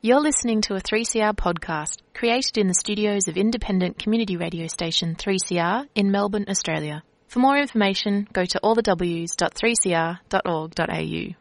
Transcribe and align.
You're 0.00 0.20
listening 0.20 0.60
to 0.62 0.76
a 0.76 0.80
3CR 0.80 1.34
podcast 1.34 2.02
created 2.14 2.56
in 2.56 2.68
the 2.68 2.74
studios 2.74 3.26
of 3.26 3.36
independent 3.36 3.98
community 3.98 4.36
radio 4.36 4.68
station 4.68 5.16
3CR 5.16 5.88
in 5.96 6.12
Melbourne, 6.12 6.44
Australia. 6.48 7.02
For 7.26 7.40
more 7.40 7.58
information, 7.58 8.28
go 8.32 8.44
to 8.44 8.60
allthews.3cr.org.au. 8.62 11.34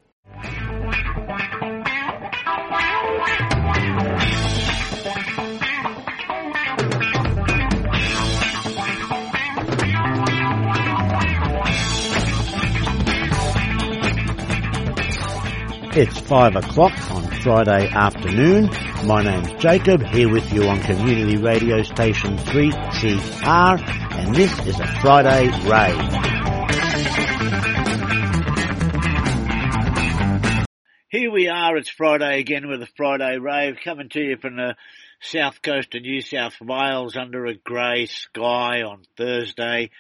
It's 15.99 16.19
five 16.19 16.55
o'clock 16.55 17.11
on 17.11 17.26
Friday 17.47 17.87
afternoon. 17.87 18.69
My 19.05 19.23
name's 19.23 19.53
Jacob, 19.53 20.03
here 20.03 20.29
with 20.29 20.51
you 20.51 20.67
on 20.67 20.81
community 20.81 21.37
radio 21.37 21.81
station 21.81 22.35
3CR, 22.35 23.79
and 24.17 24.35
this 24.35 24.51
is 24.67 24.77
a 24.77 24.87
Friday 24.99 25.47
rave. 25.65 25.95
Here 31.07 31.31
we 31.31 31.47
are, 31.47 31.77
it's 31.77 31.89
Friday 31.89 32.41
again 32.41 32.67
with 32.67 32.81
a 32.81 32.89
Friday 32.97 33.37
rave, 33.37 33.77
coming 33.81 34.09
to 34.09 34.19
you 34.19 34.35
from 34.35 34.57
the 34.57 34.75
south 35.21 35.61
coast 35.61 35.95
of 35.95 36.01
New 36.01 36.19
South 36.19 36.59
Wales 36.59 37.15
under 37.15 37.45
a 37.45 37.55
grey 37.55 38.07
sky 38.07 38.81
on 38.81 39.03
Thursday 39.15 39.91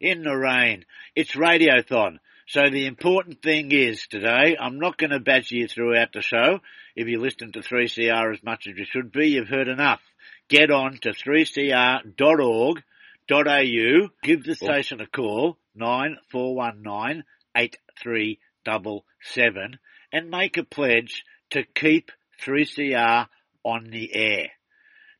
in 0.00 0.22
the 0.22 0.34
rain. 0.34 0.86
It's 1.14 1.36
Radiothon. 1.36 2.16
So 2.46 2.68
the 2.70 2.86
important 2.86 3.42
thing 3.42 3.72
is 3.72 4.06
today, 4.06 4.56
I'm 4.60 4.78
not 4.78 4.98
going 4.98 5.10
to 5.10 5.18
badger 5.18 5.56
you 5.56 5.66
throughout 5.66 6.12
the 6.12 6.20
show. 6.20 6.60
If 6.94 7.08
you 7.08 7.18
listen 7.18 7.52
to 7.52 7.60
3CR 7.60 8.34
as 8.34 8.42
much 8.42 8.66
as 8.68 8.76
you 8.76 8.84
should 8.84 9.10
be, 9.12 9.28
you've 9.28 9.48
heard 9.48 9.68
enough. 9.68 10.02
Get 10.48 10.70
on 10.70 10.98
to 10.98 11.08
3cr.org.au, 11.10 14.08
give 14.22 14.44
the 14.44 14.54
station 14.54 15.00
a 15.00 15.06
call, 15.06 15.56
9419 15.74 17.24
8377, 17.56 19.78
and 20.12 20.30
make 20.30 20.58
a 20.58 20.64
pledge 20.64 21.24
to 21.50 21.64
keep 21.64 22.12
3CR 22.44 23.26
on 23.64 23.84
the 23.84 24.14
air. 24.14 24.48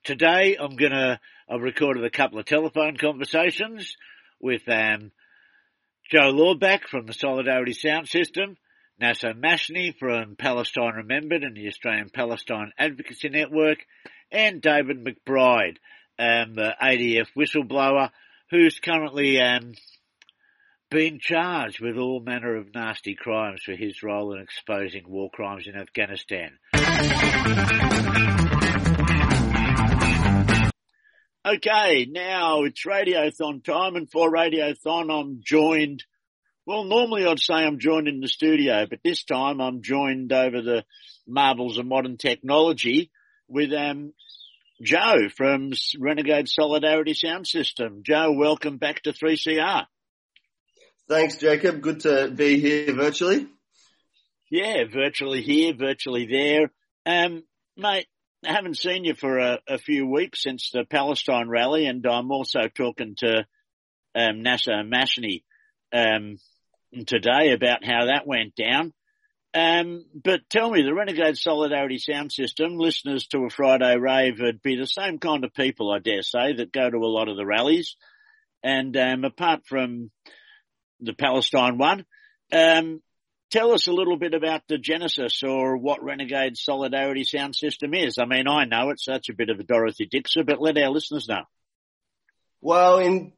Today 0.03 0.59
I'm 0.61 0.77
gonna, 0.77 1.21
I've 1.49 1.63
recorded 1.63 2.05
a 2.05 2.11
couple 2.11 2.39
of 2.39 2.45
telephone 2.45 2.99
conversations 2.99 3.97
with, 4.39 4.69
um, 4.69 5.11
Joe 6.11 6.33
Lorback 6.33 6.87
from 6.91 7.07
the 7.07 7.15
Solidarity 7.15 7.73
Sound 7.73 8.09
System, 8.09 8.59
Nasser 9.01 9.33
Mashni 9.33 9.97
from 9.97 10.37
Palestine 10.37 10.95
Remembered 10.97 11.43
and 11.43 11.57
the 11.57 11.67
Australian 11.67 12.11
Palestine 12.11 12.73
Advocacy 12.79 13.31
Network, 13.31 13.79
and 14.31 14.61
David 14.61 15.03
McBride, 15.03 15.79
um, 16.19 16.55
the 16.55 16.75
ADF 16.83 17.29
whistleblower, 17.37 18.11
who's 18.51 18.81
currently 18.81 19.41
um, 19.41 19.73
been 20.91 21.19
charged 21.21 21.81
with 21.81 21.97
all 21.97 22.21
manner 22.21 22.55
of 22.57 22.75
nasty 22.75 23.15
crimes 23.15 23.63
for 23.65 23.73
his 23.73 24.03
role 24.03 24.35
in 24.35 24.43
exposing 24.43 25.09
war 25.09 25.31
crimes 25.33 25.67
in 25.67 25.75
Afghanistan. 25.75 26.59
Okay, 31.47 32.07
now 32.11 32.63
it's 32.63 32.87
Radiothon 32.87 33.63
time, 33.63 33.97
and 33.97 34.11
for 34.11 34.33
Radiothon, 34.33 35.13
I'm 35.13 35.41
joined. 35.45 36.03
Well, 36.65 36.85
normally 36.85 37.27
I'd 37.27 37.39
say 37.39 37.53
I'm 37.57 37.79
joined 37.79 38.09
in 38.09 38.21
the 38.21 38.29
studio, 38.29 38.87
but 38.89 39.01
this 39.05 39.25
time 39.25 39.61
I'm 39.61 39.83
joined 39.83 40.33
over 40.33 40.63
the 40.63 40.87
marvels 41.27 41.77
of 41.77 41.85
modern 41.85 42.17
technology 42.17 43.11
with 43.47 43.75
um, 43.75 44.15
Joe 44.81 45.29
from 45.37 45.73
Renegade 45.99 46.49
Solidarity 46.49 47.13
Sound 47.13 47.47
System. 47.47 48.05
Joe, 48.07 48.33
welcome 48.33 48.79
back 48.79 49.03
to 49.03 49.13
3CR. 49.13 49.85
Thanks, 51.11 51.37
Jacob. 51.37 51.83
Good 51.83 52.01
to 52.01 52.31
be 52.31 52.59
here 52.59 52.95
virtually. 52.95 53.49
Yeah, 54.51 54.85
virtually 54.91 55.43
here, 55.43 55.75
virtually 55.75 56.25
there. 56.25 56.71
Um, 57.05 57.45
mate, 57.77 58.07
I 58.47 58.53
haven't 58.53 58.79
seen 58.79 59.05
you 59.05 59.15
for 59.15 59.39
a, 59.39 59.59
a, 59.69 59.79
few 59.79 60.07
weeks 60.07 60.43
since 60.43 60.71
the 60.73 60.85
Palestine 60.85 61.49
rally, 61.49 61.87
and 61.87 62.05
I'm 62.07 62.31
also 62.31 62.69
talking 62.69 63.15
to 63.19 63.47
um, 64.15 64.43
Nasser 64.43 64.83
Mashni 64.85 65.43
um, 65.93 66.37
today 67.07 67.53
about 67.53 67.85
how 67.85 68.07
that 68.07 68.27
went 68.27 68.55
down. 68.55 68.93
Um, 69.55 70.05
but 70.15 70.41
tell 70.51 70.71
me, 70.71 70.83
the 70.83 70.95
Renegade 70.95 71.37
Solidarity 71.37 71.99
Sound 71.99 72.33
System, 72.33 72.77
listeners 72.77 73.27
to 73.29 73.45
a 73.45 73.51
Friday 73.51 73.97
rave 73.97 74.41
would 74.41 74.61
be 74.61 74.77
the 74.77 74.87
same 74.87 75.19
kind 75.19 75.45
of 75.45 75.55
people, 75.55 75.93
I 75.93 76.01
dare 76.01 76.23
say, 76.23 76.55
that 76.55 76.73
go 76.73 76.91
to 76.91 76.97
a 76.97 77.07
lot 77.07 77.29
of 77.29 77.37
the 77.37 77.47
rallies. 77.47 77.97
And 78.65 78.97
um, 78.97 79.25
apart 79.25 79.61
from 79.67 80.11
the 81.01 81.13
Palestine 81.13 81.79
one, 81.79 82.05
um, 82.53 83.01
tell 83.55 83.71
us 83.71 83.87
a 83.87 83.93
little 83.93 84.17
bit 84.17 84.35
about 84.35 84.63
the 84.67 84.79
genesis 84.79 85.45
or 85.45 85.77
what 85.77 86.03
Renegade 86.03 86.57
Solidarity 86.57 87.23
Sound 87.23 87.55
System 87.55 87.95
is. 87.95 88.19
I 88.19 88.25
mean, 88.25 88.49
I 88.49 88.65
know 88.65 88.91
it's 88.91 89.05
such 89.05 89.29
a 89.29 89.33
bit 89.33 89.49
of 89.49 89.61
a 89.61 89.63
Dorothy 89.63 90.07
Dixer, 90.07 90.43
but 90.43 90.61
let 90.61 90.77
our 90.77 90.91
listeners 90.91 91.29
know. 91.29 91.43
Well, 92.61 92.99
in 92.99 93.33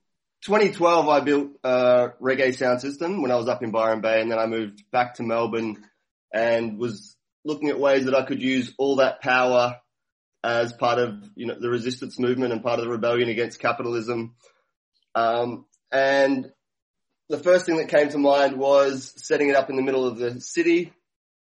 2012, 0.45 1.09
I 1.09 1.21
built 1.21 1.51
a 1.63 2.13
reggae 2.19 2.57
sound 2.57 2.81
system 2.81 3.21
when 3.21 3.31
I 3.31 3.37
was 3.37 3.47
up 3.47 3.63
in 3.63 3.73
Byron 3.73 4.01
Bay, 4.01 4.23
and 4.23 4.31
then 4.31 4.39
I 4.39 4.47
moved 4.47 4.91
back 4.91 5.17
to 5.17 5.23
Melbourne 5.23 5.85
and 6.33 6.79
was 6.79 7.15
looking 7.45 7.69
at 7.69 7.79
ways 7.79 8.07
that 8.07 8.15
I 8.15 8.23
could 8.23 8.41
use 8.41 8.73
all 8.79 8.97
that 8.97 9.21
power 9.21 9.77
as 10.43 10.73
part 10.73 10.99
of 10.99 11.29
you 11.35 11.47
know 11.47 11.59
the 11.61 11.69
resistance 11.69 12.19
movement 12.19 12.53
and 12.55 12.63
part 12.63 12.79
of 12.79 12.87
the 12.87 12.91
rebellion 12.91 13.29
against 13.29 13.59
capitalism. 13.59 14.35
Um, 15.15 15.67
and 15.93 16.53
the 17.29 17.39
first 17.39 17.67
thing 17.67 17.79
that 17.79 17.89
came 17.89 18.09
to 18.11 18.19
mind 18.19 18.57
was 18.57 19.13
setting 19.17 19.49
it 19.49 19.57
up 19.57 19.71
in 19.71 19.77
the 19.77 19.83
middle 19.83 20.07
of 20.07 20.19
the 20.19 20.41
city, 20.41 20.93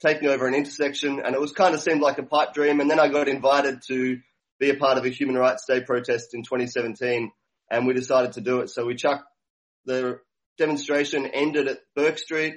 taking 0.02 0.30
over 0.30 0.48
an 0.48 0.54
intersection, 0.54 1.22
and 1.24 1.36
it 1.36 1.42
was 1.42 1.52
kind 1.52 1.74
of 1.74 1.82
seemed 1.82 2.02
like 2.02 2.18
a 2.18 2.24
pipe 2.24 2.54
dream. 2.54 2.80
And 2.80 2.90
then 2.90 3.00
I 3.00 3.10
got 3.10 3.28
invited 3.28 3.82
to 3.88 4.20
be 4.60 4.70
a 4.70 4.76
part 4.76 4.98
of 4.98 5.06
a 5.06 5.10
Human 5.10 5.36
Rights 5.36 5.66
Day 5.68 5.82
protest 5.82 6.34
in 6.34 6.44
2017, 6.44 7.32
and 7.70 7.88
we 7.88 7.94
decided 7.94 8.34
to 8.34 8.42
do 8.42 8.62
it. 8.62 8.70
So 8.70 8.86
we 8.86 8.96
chucked 8.96 9.26
the 9.86 10.20
demonstration 10.58 11.26
ended 11.26 11.68
at 11.68 11.80
Bourke 11.96 12.18
Street, 12.18 12.56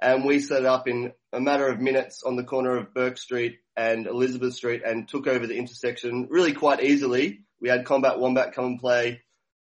and 0.00 0.24
we 0.24 0.38
set 0.38 0.64
up 0.64 0.86
in 0.86 1.12
a 1.32 1.40
matter 1.40 1.66
of 1.66 1.80
minutes 1.80 2.22
on 2.24 2.36
the 2.36 2.44
corner 2.44 2.76
of 2.76 2.94
Bourke 2.94 3.18
Street 3.18 3.58
and 3.76 4.06
Elizabeth 4.06 4.54
Street, 4.54 4.82
and 4.84 5.08
took 5.08 5.26
over 5.26 5.46
the 5.46 5.56
intersection 5.56 6.28
really 6.30 6.52
quite 6.52 6.82
easily. 6.82 7.40
We 7.60 7.68
had 7.68 7.84
Combat 7.84 8.20
Wombat 8.20 8.52
come 8.52 8.64
and 8.66 8.80
play, 8.80 9.22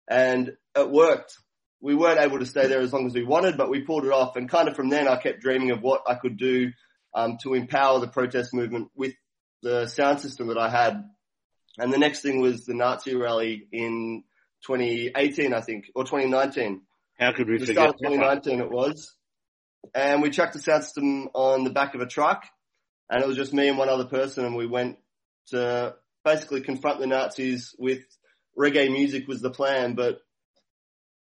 and 0.08 0.54
it 0.76 0.90
worked 0.90 1.38
we 1.80 1.96
weren't 1.96 2.20
able 2.20 2.40
to 2.40 2.46
stay 2.46 2.68
there 2.68 2.82
as 2.82 2.92
long 2.92 3.06
as 3.06 3.14
we 3.14 3.24
wanted, 3.24 3.58
but 3.58 3.70
we 3.70 3.82
pulled 3.82 4.06
it 4.06 4.12
off. 4.12 4.36
And 4.36 4.50
kind 4.50 4.68
of 4.68 4.76
from 4.76 4.90
then, 4.90 5.08
I 5.08 5.16
kept 5.18 5.42
dreaming 5.42 5.72
of 5.72 5.82
what 5.82 6.02
I 6.08 6.16
could 6.16 6.38
do 6.38 6.72
um, 7.14 7.38
to 7.44 7.54
empower 7.54 8.00
the 8.00 8.08
protest 8.08 8.54
movement 8.54 8.90
with 8.96 9.14
the 9.62 9.88
sound 9.88 10.20
system 10.20 10.48
that 10.48 10.58
I 10.58 10.70
had. 10.70 11.04
And 11.78 11.94
the 11.94 12.00
next 12.00 12.22
thing 12.22 12.42
was 12.42 12.66
the 12.66 12.74
Nazi 12.74 13.16
rally 13.16 13.68
in 13.72 14.24
2018, 14.66 15.54
I 15.54 15.62
think, 15.62 15.92
or 15.94 16.04
2019. 16.04 16.82
How 17.20 17.32
could 17.34 17.48
we 17.48 17.58
the 17.58 17.66
forget? 17.66 17.76
Start 17.76 17.90
of 17.90 18.00
2019 18.00 18.60
it 18.60 18.72
was. 18.72 19.14
And 19.94 20.22
we 20.22 20.30
chucked 20.32 20.54
the 20.54 20.60
sound 20.60 20.84
system 20.84 21.30
on 21.34 21.64
the 21.64 21.70
back 21.70 21.96
of 21.96 22.02
a 22.02 22.08
truck, 22.08 22.46
and 23.10 23.24
it 23.24 23.28
was 23.28 23.38
just 23.38 23.54
me 23.54 23.68
and 23.68 23.78
one 23.78 23.90
other 23.90 24.06
person, 24.06 24.46
and 24.46 24.56
we 24.56 24.66
went 24.66 24.98
to 25.48 25.96
basically 26.26 26.62
confront 26.62 27.00
the 27.00 27.08
Nazis 27.08 27.74
with 27.78 28.04
reggae 28.58 28.92
music 28.92 29.28
was 29.28 29.42
the 29.42 29.52
plan, 29.52 29.94
but 29.94 30.20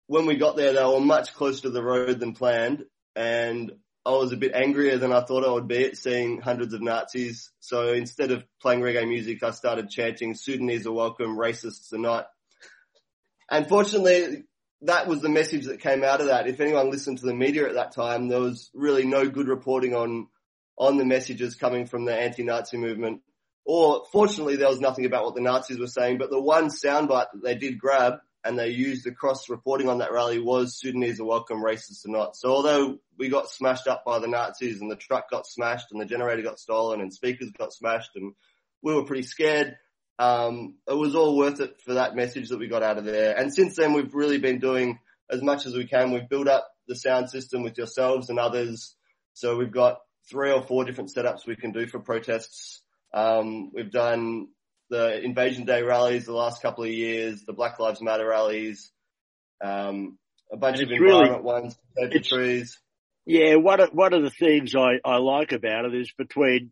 when 0.07 0.27
we 0.27 0.37
got 0.37 0.57
there, 0.57 0.73
they 0.73 0.85
were 0.85 1.01
much 1.01 1.35
closer 1.35 1.63
to 1.63 1.71
the 1.71 1.83
road 1.83 2.21
than 2.21 2.35
planned, 2.35 2.85
and 3.17 3.73
I 4.07 4.11
was 4.11 4.33
a 4.33 4.37
bit 4.37 4.55
angrier 4.55 4.99
than 4.99 5.13
I 5.13 5.23
thought 5.23 5.47
I 5.47 5.51
would 5.51 5.69
be 5.69 5.85
at 5.85 5.97
seeing 5.97 6.41
hundreds 6.41 6.75
of 6.75 6.83
Nazis. 6.83 7.51
So 7.61 7.93
instead 7.93 8.33
of 8.33 8.45
playing 8.61 8.81
reggae 8.81 9.09
music, 9.09 9.43
I 9.43 9.51
started 9.53 9.89
chanting 9.89 10.35
Sudanese 10.35 10.87
are 10.87 10.93
welcome, 10.93 11.39
racists 11.39 11.93
are 11.95 11.99
not. 11.99 12.27
Unfortunately, 13.51 14.45
that 14.83 15.07
was 15.07 15.23
the 15.23 15.31
message 15.31 15.65
that 15.67 15.81
came 15.81 16.05
out 16.05 16.21
of 16.21 16.27
that. 16.27 16.47
If 16.47 16.61
anyone 16.61 16.91
listened 16.91 17.19
to 17.19 17.27
the 17.27 17.35
media 17.35 17.67
at 17.67 17.75
that 17.75 17.95
time, 17.95 18.29
there 18.29 18.41
was 18.41 18.71
really 18.75 19.07
no 19.07 19.27
good 19.27 19.49
reporting 19.49 19.95
on, 19.95 20.27
on 20.77 20.99
the 20.99 21.07
messages 21.07 21.55
coming 21.55 21.87
from 21.87 22.05
the 22.05 22.15
anti-Nazi 22.15 22.77
movement. 22.77 23.23
Or 23.65 24.05
fortunately, 24.13 24.57
there 24.57 24.69
was 24.69 24.81
nothing 24.81 25.07
about 25.07 25.25
what 25.25 25.35
the 25.35 25.41
Nazis 25.41 25.79
were 25.79 25.87
saying, 25.87 26.19
but 26.19 26.29
the 26.29 26.41
one 26.41 26.69
soundbite 26.69 27.33
that 27.33 27.43
they 27.43 27.55
did 27.55 27.79
grab 27.79 28.19
and 28.45 28.59
they 28.59 28.69
used 28.69 29.05
the 29.05 29.13
cross 29.13 29.49
reporting 29.49 29.89
on 29.89 29.99
that 29.99 30.13
rally 30.13 30.39
was 30.39 30.79
Sudanese 30.79 31.19
are 31.21 31.25
welcome, 31.25 31.63
racists 31.63 32.05
or 32.05 32.11
not. 32.11 32.37
So 32.37 32.51
although 32.51 32.99
we 33.19 33.29
got 33.29 33.49
smashed 33.49 33.87
up 33.87 34.05
by 34.05 34.19
the 34.19 34.29
Nazis 34.29 34.81
and 34.81 34.91
the 34.91 34.97
truck 34.97 35.31
got 35.31 35.47
smashed 35.47 35.87
and 35.91 36.01
the 36.01 36.07
generator 36.07 36.43
got 36.43 36.59
stolen 36.59 37.01
and 37.01 37.13
speakers 37.13 37.51
got 37.57 37.73
smashed 37.73 38.11
and 38.17 38.35
we 38.83 38.95
were 38.95 39.05
pretty 39.05 39.23
scared, 39.23 39.77
um, 40.19 40.77
it 40.87 40.97
was 40.97 41.15
all 41.15 41.37
worth 41.37 41.61
it 41.61 41.81
for 41.81 41.95
that 41.95 42.15
message 42.15 42.51
that 42.51 42.59
we 42.59 42.69
got 42.69 42.83
out 42.83 42.99
of 42.99 43.05
there. 43.05 43.37
And 43.37 43.53
since 43.53 43.77
then 43.77 43.95
we've 43.95 44.15
really 44.15 44.39
been 44.39 44.59
doing 44.59 44.99
as 45.31 45.43
much 45.43 45.65
as 45.65 45.75
we 45.75 45.87
can. 45.87 46.13
We've 46.13 46.29
built 46.29 46.49
up 46.49 46.69
the 46.87 46.97
sound 46.97 47.31
system 47.31 47.63
with 47.63 47.79
yourselves 47.79 48.29
and 48.29 48.39
others. 48.39 48.95
So 49.33 49.57
we've 49.57 49.73
got 49.73 49.99
three 50.31 50.53
or 50.53 50.63
four 50.63 50.85
different 50.85 51.13
setups 51.15 51.47
we 51.47 51.57
can 51.57 51.73
do 51.73 51.87
for 51.87 51.99
protests. 51.99 52.83
Um, 53.13 53.71
we've 53.73 53.91
done 53.91 54.49
the 54.95 55.25
Invasion 55.25 55.65
Day 55.65 55.83
rallies 55.83 56.25
the 56.25 56.33
last 56.33 56.63
couple 56.63 56.85
of 56.85 56.91
years, 56.91 57.43
the 57.45 57.53
Black 57.53 57.81
Lives 57.81 58.01
Matter 58.01 58.29
rallies, 58.29 58.93
um, 59.61 60.19
a 60.53 60.57
bunch 60.57 60.81
of 60.81 60.89
environment 60.89 61.31
really, 61.33 61.43
ones, 61.43 61.77
the 61.97 62.21
trees. 62.21 62.79
Yeah, 63.27 63.57
one 63.57 63.81
of, 63.81 63.91
one 63.91 64.13
of 64.15 64.23
the 64.23 64.31
things 64.31 64.77
I, 64.77 65.01
I 65.05 65.17
like 65.17 65.51
about 65.51 65.87
it 65.87 65.95
is 65.97 66.13
between 66.17 66.71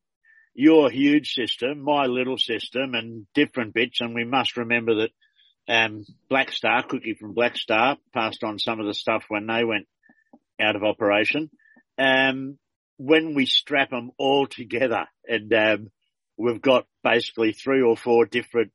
your 0.54 0.88
huge 0.88 1.32
system, 1.32 1.82
my 1.82 2.06
little 2.06 2.38
system 2.38 2.94
and 2.94 3.26
different 3.34 3.74
bits. 3.74 4.00
And 4.00 4.14
we 4.14 4.24
must 4.24 4.56
remember 4.56 4.94
that, 5.00 5.10
um, 5.68 6.04
Black 6.28 6.52
Star, 6.52 6.84
Cookie 6.84 7.16
from 7.18 7.34
Black 7.34 7.56
Star 7.56 7.96
passed 8.14 8.44
on 8.44 8.60
some 8.60 8.78
of 8.78 8.86
the 8.86 8.94
stuff 8.94 9.24
when 9.28 9.48
they 9.48 9.64
went 9.64 9.88
out 10.60 10.76
of 10.76 10.84
operation. 10.84 11.50
Um, 11.98 12.58
when 12.98 13.34
we 13.34 13.46
strap 13.46 13.90
them 13.90 14.12
all 14.16 14.46
together 14.46 15.06
and, 15.26 15.52
um, 15.52 15.90
we've 16.36 16.62
got 16.62 16.86
basically 17.04 17.52
three 17.52 17.82
or 17.82 17.96
four 17.96 18.26
different 18.26 18.72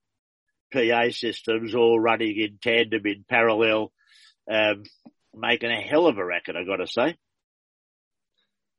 PA 0.74 1.10
systems 1.12 1.76
all 1.76 2.00
running 2.00 2.38
in 2.38 2.60
tandem 2.62 3.06
in 3.06 3.26
parallel, 3.28 3.92
um, 4.52 4.84
making 5.34 5.72
a 5.72 5.82
hell 5.82 6.08
of 6.08 6.18
a 6.18 6.26
racket, 6.26 6.56
I 6.56 6.64
gotta 6.64 6.88
say. 6.88 7.16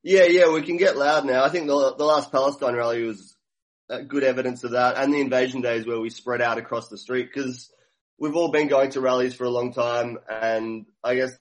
Yeah, 0.02 0.24
yeah, 0.24 0.52
we 0.52 0.62
can 0.62 0.76
get 0.76 0.96
loud 0.96 1.26
now. 1.26 1.44
I 1.44 1.48
think 1.48 1.66
the, 1.66 1.94
the 1.96 2.04
last 2.04 2.30
Palestine 2.30 2.74
rally 2.74 3.02
was 3.02 3.36
good 4.06 4.22
evidence 4.22 4.64
of 4.64 4.72
that 4.72 4.96
and 4.98 5.12
the 5.12 5.20
invasion 5.20 5.62
days 5.62 5.86
where 5.86 5.98
we 5.98 6.10
spread 6.10 6.42
out 6.42 6.58
across 6.58 6.88
the 6.88 6.98
street 6.98 7.28
because 7.32 7.72
we've 8.18 8.36
all 8.36 8.50
been 8.50 8.68
going 8.68 8.90
to 8.90 9.00
rallies 9.00 9.34
for 9.34 9.44
a 9.44 9.50
long 9.50 9.72
time 9.72 10.18
and 10.28 10.84
I 11.02 11.14
guess 11.14 11.32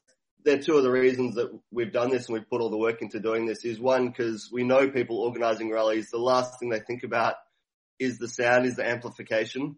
they're 0.48 0.58
two 0.58 0.78
of 0.78 0.84
the 0.84 0.90
reasons 0.90 1.36
that 1.36 1.52
we've 1.72 1.92
done 1.92 2.10
this 2.10 2.28
and 2.28 2.34
we've 2.34 2.50
put 2.50 2.62
all 2.62 2.70
the 2.70 2.78
work 2.78 3.02
into 3.02 3.20
doing 3.20 3.46
this 3.46 3.66
is 3.66 3.82
one, 3.82 4.08
because 4.08 4.50
we 4.50 4.64
know 4.64 4.90
people 4.90 5.20
organizing 5.20 5.70
rallies, 5.70 6.10
the 6.10 6.18
last 6.18 6.58
thing 6.58 6.70
they 6.70 6.80
think 6.80 7.04
about 7.04 7.36
is 8.00 8.18
the 8.18 8.30
sound, 8.30 8.66
is 8.66 8.78
the 8.78 8.88
amplification. 8.88 9.78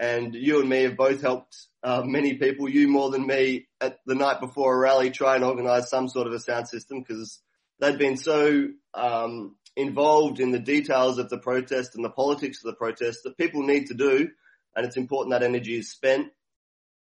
And 0.00 0.34
you 0.34 0.60
and 0.60 0.70
me 0.70 0.84
have 0.84 0.96
both 0.96 1.20
helped 1.20 1.58
uh, 1.82 2.02
many 2.02 2.32
people, 2.34 2.66
you 2.66 2.88
more 2.88 3.10
than 3.10 3.26
me, 3.26 3.68
at 3.78 3.98
the 4.06 4.14
night 4.14 4.40
before 4.40 4.74
a 4.74 4.78
rally 4.78 5.10
try 5.10 5.34
and 5.34 5.44
organize 5.44 5.90
some 5.90 6.08
sort 6.08 6.26
of 6.26 6.32
a 6.32 6.40
sound 6.40 6.66
system 6.66 7.00
because 7.00 7.42
they'd 7.78 7.98
been 7.98 8.16
so 8.16 8.68
um, 8.94 9.54
involved 9.76 10.40
in 10.40 10.50
the 10.50 10.58
details 10.58 11.18
of 11.18 11.28
the 11.28 11.38
protest 11.38 11.94
and 11.94 12.02
the 12.02 12.10
politics 12.10 12.64
of 12.64 12.70
the 12.70 12.76
protest 12.76 13.20
that 13.24 13.36
people 13.36 13.62
need 13.62 13.88
to 13.88 13.94
do, 13.94 14.30
and 14.74 14.86
it's 14.86 14.96
important 14.96 15.32
that 15.32 15.42
energy 15.42 15.76
is 15.76 15.90
spent. 15.90 16.28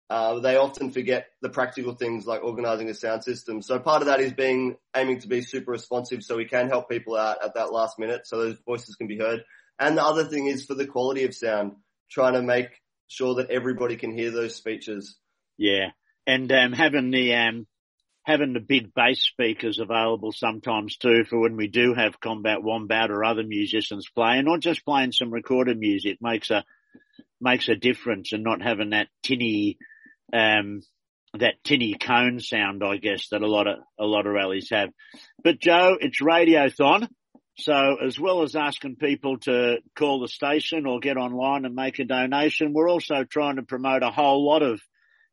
Uh, 0.09 0.39
they 0.39 0.55
often 0.55 0.91
forget 0.91 1.27
the 1.41 1.49
practical 1.49 1.95
things 1.95 2.27
like 2.27 2.43
organizing 2.43 2.89
a 2.89 2.93
sound 2.93 3.23
system. 3.23 3.61
So 3.61 3.79
part 3.79 4.03
of 4.03 4.07
that 4.07 4.19
is 4.19 4.33
being 4.33 4.75
aiming 4.95 5.19
to 5.21 5.27
be 5.27 5.41
super 5.41 5.71
responsive 5.71 6.23
so 6.23 6.37
we 6.37 6.45
can 6.45 6.69
help 6.69 6.89
people 6.89 7.15
out 7.15 7.43
at 7.43 7.55
that 7.55 7.71
last 7.71 7.97
minute 7.97 8.27
so 8.27 8.37
those 8.37 8.57
voices 8.65 8.95
can 8.95 9.07
be 9.07 9.17
heard. 9.17 9.43
And 9.79 9.97
the 9.97 10.05
other 10.05 10.25
thing 10.25 10.45
is 10.45 10.65
for 10.65 10.75
the 10.75 10.85
quality 10.85 11.23
of 11.23 11.33
sound, 11.33 11.77
trying 12.09 12.33
to 12.33 12.43
make 12.43 12.69
sure 13.07 13.35
that 13.35 13.49
everybody 13.49 13.95
can 13.95 14.15
hear 14.15 14.29
those 14.29 14.55
speeches. 14.55 15.17
Yeah. 15.57 15.89
And 16.27 16.51
um, 16.51 16.71
having 16.73 17.11
the 17.11 17.33
um, 17.33 17.67
having 18.23 18.53
the 18.53 18.59
big 18.59 18.93
bass 18.93 19.21
speakers 19.21 19.79
available 19.79 20.31
sometimes 20.31 20.97
too 20.97 21.23
for 21.23 21.39
when 21.39 21.55
we 21.55 21.67
do 21.67 21.93
have 21.93 22.19
Combat 22.19 22.61
Wombat 22.63 23.11
or 23.11 23.23
other 23.23 23.43
musicians 23.43 24.07
playing, 24.09 24.47
or 24.47 24.57
just 24.57 24.85
playing 24.85 25.11
some 25.11 25.31
recorded 25.31 25.77
music 25.77 26.17
makes 26.21 26.49
a 26.49 26.63
makes 27.39 27.69
a 27.69 27.75
difference, 27.75 28.33
and 28.33 28.43
not 28.43 28.61
having 28.61 28.91
that 28.91 29.07
tinny 29.21 29.77
um, 30.33 30.81
that 31.39 31.63
tinny 31.63 31.95
cone 31.95 32.39
sound, 32.39 32.83
I 32.83 32.97
guess, 32.97 33.29
that 33.29 33.41
a 33.41 33.47
lot 33.47 33.67
of 33.67 33.79
a 33.99 34.05
lot 34.05 34.25
of 34.25 34.33
rallies 34.33 34.69
have. 34.69 34.89
But 35.43 35.59
Joe, 35.59 35.97
it's 35.99 36.21
Radiothon. 36.21 37.07
So 37.57 37.97
as 38.05 38.19
well 38.19 38.41
as 38.41 38.55
asking 38.55 38.97
people 38.97 39.37
to 39.39 39.77
call 39.95 40.19
the 40.19 40.27
station 40.27 40.85
or 40.85 40.99
get 40.99 41.15
online 41.15 41.63
and 41.63 41.73
make 41.73 41.99
a 41.99 42.03
donation, 42.05 42.73
we're 42.73 42.89
also 42.89 43.23
trying 43.23 43.55
to 43.55 43.63
promote 43.63 44.03
a 44.03 44.11
whole 44.11 44.45
lot 44.45 44.61
of 44.61 44.81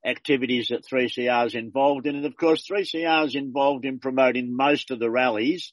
activities 0.05 0.69
that 0.69 0.85
3CR 0.87 1.47
is 1.47 1.55
involved 1.55 2.07
in. 2.07 2.17
And 2.17 2.25
of 2.25 2.37
course, 2.37 2.67
3CR 2.69 3.27
is 3.27 3.35
involved 3.35 3.85
in 3.85 3.99
promoting 3.99 4.57
most 4.57 4.93
of 4.93 5.01
the 5.01 5.11
rallies. 5.11 5.73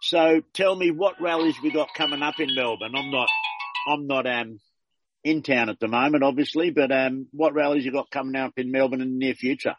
So 0.00 0.40
tell 0.54 0.74
me 0.74 0.90
what 0.90 1.20
rallies 1.20 1.56
we 1.62 1.70
got 1.70 1.94
coming 1.94 2.22
up 2.22 2.38
in 2.38 2.54
Melbourne. 2.54 2.94
I'm 2.94 3.10
not, 3.10 3.28
I'm 3.88 4.06
not, 4.06 4.26
um, 4.26 4.58
in 5.26 5.42
town 5.42 5.68
at 5.68 5.80
the 5.80 5.88
moment, 5.88 6.24
obviously, 6.24 6.70
but, 6.70 6.92
um, 6.92 7.26
what 7.32 7.54
rallies 7.54 7.84
you 7.84 7.92
got 7.92 8.10
coming 8.10 8.36
up 8.36 8.52
in 8.56 8.70
Melbourne 8.70 9.00
in 9.00 9.10
the 9.10 9.26
near 9.26 9.34
future? 9.34 9.74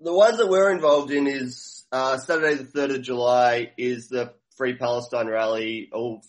The 0.00 0.12
ones 0.12 0.38
that 0.38 0.48
we're 0.48 0.72
involved 0.72 1.10
in 1.10 1.26
is, 1.26 1.86
uh, 1.90 2.18
Saturday 2.18 2.54
the 2.54 2.64
3rd 2.64 2.96
of 2.96 3.02
July 3.02 3.72
is 3.78 4.08
the 4.08 4.34
Free 4.56 4.76
Palestine 4.76 5.26
rally, 5.26 5.88
or 5.92 6.20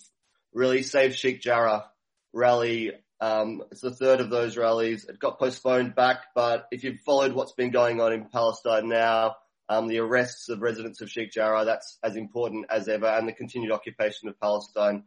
really 0.54 0.82
Save 0.82 1.16
Sheikh 1.16 1.42
Jarrah 1.42 1.86
rally 2.34 2.92
um, 3.22 3.64
it's 3.72 3.82
the 3.82 3.92
third 3.92 4.20
of 4.20 4.30
those 4.30 4.58
rallies. 4.58 5.06
It 5.06 5.20
got 5.20 5.40
postponed 5.40 5.96
back, 5.96 6.26
but 6.36 6.68
if 6.72 6.84
you've 6.84 7.00
followed 7.00 7.34
what's 7.34 7.54
been 7.54 7.72
going 7.72 8.02
on 8.02 8.14
in 8.14 8.26
Palestine 8.26 8.90
now, 8.90 9.36
um, 9.70 9.88
the 9.88 10.00
arrests 10.00 10.50
of 10.50 10.62
residents 10.62 11.02
of 11.02 11.10
Sheikh 11.10 11.32
Jarrah, 11.32 11.66
that's 11.66 11.98
as 12.04 12.18
important 12.18 12.66
as 12.70 12.88
ever, 12.88 13.08
and 13.08 13.28
the 13.28 13.34
continued 13.34 13.72
occupation 13.72 14.30
of 14.30 14.40
Palestine. 14.40 15.06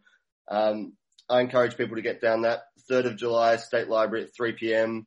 Um, 0.51 0.95
I 1.29 1.41
encourage 1.41 1.77
people 1.77 1.97
to 1.97 2.03
get 2.03 2.21
down 2.23 2.43
that 2.43 2.63
3rd 2.91 3.07
of 3.07 3.17
July, 3.17 3.57
State 3.57 3.89
Library 3.89 4.25
at 4.25 4.35
3 4.35 4.53
p.m. 4.53 5.07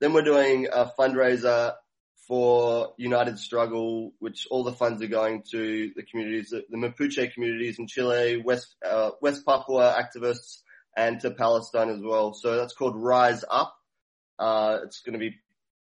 Then 0.00 0.12
we're 0.12 0.22
doing 0.22 0.68
a 0.72 0.90
fundraiser 0.98 1.74
for 2.28 2.92
United 2.98 3.38
Struggle, 3.38 4.12
which 4.18 4.46
all 4.50 4.62
the 4.62 4.72
funds 4.72 5.02
are 5.02 5.08
going 5.08 5.42
to 5.50 5.90
the 5.96 6.02
communities, 6.02 6.50
the 6.50 6.76
Mapuche 6.76 7.32
communities 7.32 7.78
in 7.78 7.86
Chile, 7.86 8.42
West, 8.44 8.76
uh, 8.86 9.10
West 9.22 9.46
Papua 9.46 9.96
activists, 9.98 10.58
and 10.96 11.20
to 11.20 11.30
Palestine 11.30 11.88
as 11.88 12.00
well. 12.02 12.34
So 12.34 12.56
that's 12.56 12.74
called 12.74 12.96
Rise 12.96 13.44
Up. 13.50 13.74
Uh, 14.38 14.80
it's 14.84 15.00
going 15.00 15.14
to 15.14 15.18
be 15.18 15.36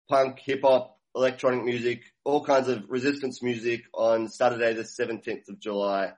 punk, 0.10 0.40
hip 0.40 0.62
hop, 0.64 0.98
electronic 1.16 1.64
music, 1.64 2.02
all 2.24 2.44
kinds 2.44 2.68
of 2.68 2.84
resistance 2.90 3.44
music 3.44 3.84
on 3.94 4.28
Saturday 4.28 4.74
the 4.74 4.84
17th 4.84 5.50
of 5.50 5.60
July. 5.60 6.14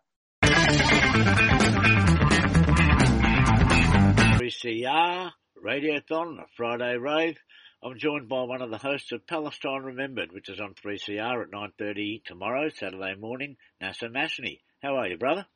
3CR, 4.46 5.32
Radiothon, 5.64 6.38
a 6.40 6.46
Friday 6.56 6.98
rave. 6.98 7.36
I'm 7.84 7.98
joined 7.98 8.30
by 8.30 8.44
one 8.44 8.62
of 8.62 8.70
the 8.70 8.78
hosts 8.78 9.12
of 9.12 9.26
Palestine 9.26 9.82
Remembered, 9.82 10.32
which 10.32 10.50
is 10.50 10.60
on 10.60 10.76
3CR 10.76 11.42
at 11.42 11.52
9.30 11.52 12.24
tomorrow, 12.26 12.70
Saturday 12.70 13.16
morning, 13.16 13.58
Nasser 13.82 14.08
Mashni. 14.08 14.60
How 14.84 14.98
are 14.98 15.08
you, 15.08 15.18
brother? 15.18 15.48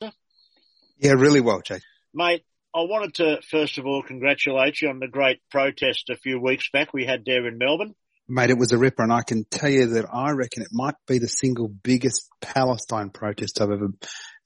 Yeah, 0.00 1.12
really 1.12 1.40
well, 1.40 1.60
Jake. 1.64 1.82
Mate, 2.12 2.44
I 2.74 2.80
wanted 2.80 3.14
to 3.14 3.40
first 3.48 3.78
of 3.78 3.86
all 3.86 4.02
congratulate 4.02 4.82
you 4.82 4.88
on 4.88 4.98
the 4.98 5.06
great 5.06 5.38
protest 5.48 6.10
a 6.10 6.16
few 6.16 6.40
weeks 6.40 6.70
back 6.72 6.92
we 6.92 7.06
had 7.06 7.24
there 7.24 7.46
in 7.46 7.56
Melbourne. 7.56 7.94
Mate, 8.28 8.50
it 8.50 8.58
was 8.58 8.72
a 8.72 8.78
ripper 8.78 9.04
and 9.04 9.12
I 9.12 9.22
can 9.22 9.44
tell 9.44 9.70
you 9.70 9.86
that 9.94 10.06
I 10.12 10.32
reckon 10.32 10.64
it 10.64 10.70
might 10.72 10.96
be 11.06 11.18
the 11.18 11.28
single 11.28 11.68
biggest 11.68 12.28
Palestine 12.40 13.10
protest 13.10 13.60
I've 13.60 13.70
ever 13.70 13.90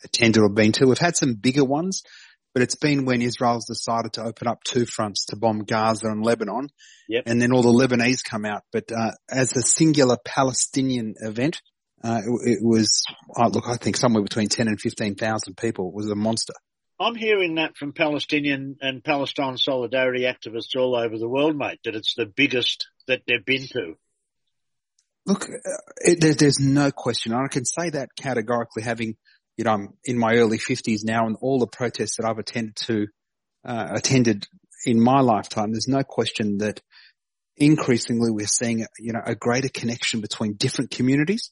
attended 0.05 0.43
or 0.43 0.51
been 0.51 0.73
to. 0.73 0.87
We've 0.87 0.99
had 0.99 1.17
some 1.17 1.35
bigger 1.35 1.65
ones, 1.65 2.03
but 2.55 2.63
it's 2.63 2.75
been 2.75 3.05
when 3.05 3.23
Israel's 3.23 3.67
decided 3.67 4.15
to 4.15 4.25
open 4.25 4.47
up 4.47 4.63
two 4.65 4.87
fronts 4.87 5.27
to 5.27 5.37
bomb 5.37 5.65
Gaza 5.65 6.09
and 6.09 6.25
Lebanon. 6.25 6.69
Yep. 7.09 7.25
And 7.27 7.41
then 7.41 7.53
all 7.53 7.63
the 7.63 7.69
Lebanese 7.69 8.23
come 8.25 8.45
out. 8.45 8.63
But, 8.73 8.93
uh, 8.93 9.13
as 9.31 9.57
a 9.57 9.63
singular 9.63 10.17
Palestinian 10.25 11.15
event, 11.21 11.61
uh, 12.05 12.21
it, 12.25 12.53
it, 12.53 12.59
was, 12.63 13.05
oh, 13.37 13.49
look, 13.49 13.69
I 13.69 13.77
think 13.77 13.97
somewhere 13.97 14.23
between 14.23 14.49
10 14.49 14.69
and 14.69 14.81
15,000 14.81 15.57
people. 15.57 15.89
It 15.89 15.95
was 15.95 16.11
a 16.11 16.17
monster. 16.17 16.55
I'm 17.01 17.15
hearing 17.15 17.57
that 17.57 17.77
from 17.77 17.93
Palestinian 17.93 18.77
and 18.81 19.03
Palestine 19.03 19.57
solidarity 19.57 20.23
activists 20.23 20.77
all 20.77 20.95
over 20.95 21.19
the 21.19 21.29
world, 21.29 21.57
mate, 21.57 21.81
that 21.85 21.97
it's 21.97 22.15
the 22.15 22.27
biggest 22.27 22.87
that 23.09 23.23
they've 23.27 23.45
been 23.45 23.67
to. 23.73 23.95
Look, 25.27 25.45
uh, 25.45 25.71
it, 25.99 26.21
there, 26.21 26.35
there's 26.35 26.61
no 26.61 26.91
question. 26.91 27.33
I 27.33 27.49
can 27.49 27.65
say 27.65 27.91
that 27.91 28.11
categorically 28.17 28.83
having, 28.83 29.17
you 29.57 29.65
know, 29.65 29.73
I'm 29.73 29.89
in 30.05 30.19
my 30.19 30.35
early 30.37 30.59
fifties 30.59 31.05
now 31.05 31.27
and 31.27 31.37
all 31.41 31.59
the 31.59 31.67
protests 31.67 32.17
that 32.17 32.27
I've 32.27 32.39
attended 32.39 32.77
to, 32.87 33.07
uh, 33.65 33.89
attended 33.91 34.47
in 34.85 35.01
my 35.01 35.21
lifetime, 35.21 35.73
there's 35.73 35.89
no 35.89 36.03
question 36.03 36.59
that 36.59 36.81
increasingly 37.57 38.31
we're 38.31 38.47
seeing, 38.47 38.87
you 38.99 39.13
know, 39.13 39.23
a 39.25 39.35
greater 39.35 39.69
connection 39.69 40.21
between 40.21 40.55
different 40.55 40.91
communities. 40.91 41.51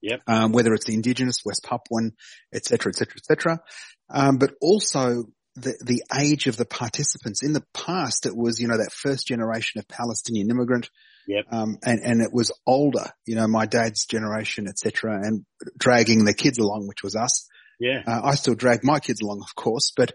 Yep. 0.00 0.22
Um, 0.26 0.52
whether 0.52 0.72
it's 0.74 0.86
the 0.86 0.94
indigenous, 0.94 1.42
West 1.44 1.64
Papuan, 1.64 2.12
et 2.52 2.64
cetera, 2.64 2.90
et 2.90 2.96
cetera, 2.96 3.14
et 3.16 3.24
cetera. 3.24 3.60
Um, 4.08 4.38
but 4.38 4.54
also 4.60 5.24
the, 5.56 5.74
the 5.84 6.02
age 6.16 6.46
of 6.46 6.56
the 6.56 6.64
participants. 6.64 7.42
In 7.42 7.52
the 7.52 7.64
past, 7.74 8.24
it 8.24 8.36
was, 8.36 8.60
you 8.60 8.68
know, 8.68 8.78
that 8.78 8.92
first 8.92 9.26
generation 9.26 9.80
of 9.80 9.88
Palestinian 9.88 10.50
immigrant. 10.50 10.88
Yep. 11.28 11.44
Um, 11.52 11.78
and, 11.84 12.00
and 12.02 12.22
it 12.22 12.32
was 12.32 12.50
older, 12.66 13.12
you 13.26 13.36
know, 13.36 13.46
my 13.46 13.66
dad's 13.66 14.06
generation, 14.06 14.66
et 14.66 14.78
cetera, 14.78 15.20
and 15.22 15.44
dragging 15.76 16.24
the 16.24 16.32
kids 16.32 16.58
along, 16.58 16.88
which 16.88 17.02
was 17.02 17.14
us. 17.14 17.46
Yeah. 17.78 18.02
Uh, 18.06 18.22
I 18.24 18.34
still 18.34 18.54
drag 18.54 18.80
my 18.82 18.98
kids 18.98 19.20
along, 19.20 19.42
of 19.42 19.54
course, 19.54 19.92
but, 19.94 20.12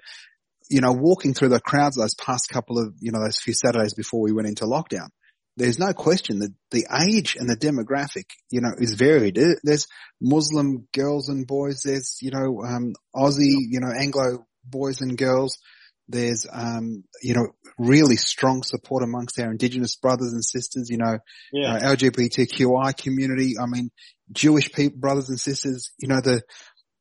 you 0.72 0.82
know, 0.82 0.92
walking 0.92 1.36
through 1.36 1.50
the 1.50 1.62
crowds 1.62 1.98
those 1.98 2.16
past 2.16 2.50
couple 2.50 2.80
of, 2.80 2.96
you 3.00 3.12
know, 3.12 3.24
those 3.24 3.38
few 3.38 3.54
Saturdays 3.54 3.94
before 3.94 4.22
we 4.22 4.34
went 4.34 4.48
into 4.48 4.66
lockdown, 4.66 5.10
there's 5.56 5.78
no 5.78 5.94
question 5.94 6.40
that 6.40 6.52
the 6.72 6.88
age 7.08 7.38
and 7.40 7.48
the 7.48 7.56
demographic, 7.56 8.26
you 8.50 8.62
know, 8.62 8.72
is 8.76 8.96
varied. 8.96 9.40
There's 9.64 9.86
Muslim 10.20 10.88
girls 10.94 11.30
and 11.30 11.46
boys. 11.46 11.84
There's, 11.84 12.18
you 12.24 12.32
know, 12.32 12.64
um, 12.66 12.94
Aussie, 13.16 13.62
you 13.70 13.80
know, 13.82 13.92
Anglo 13.96 14.48
boys 14.66 15.02
and 15.02 15.16
girls. 15.16 15.60
There's, 16.08 16.46
um, 16.52 17.04
you 17.22 17.34
know, 17.34 17.48
really 17.78 18.16
strong 18.18 18.64
support 18.64 19.04
amongst 19.04 19.40
our 19.40 19.50
indigenous 19.52 19.96
brothers 19.96 20.34
and 20.34 20.44
sisters, 20.44 20.90
you 20.90 20.98
know, 20.98 21.20
Yeah. 21.52 21.76
uh, 21.76 21.96
LGBTQI 21.96 22.96
community. 22.98 23.56
I 23.62 23.66
mean, 23.68 23.90
Jewish 24.32 24.72
people, 24.72 25.00
brothers 25.00 25.30
and 25.30 25.40
sisters, 25.40 25.92
you 26.00 26.08
know, 26.08 26.22
the, 26.22 26.42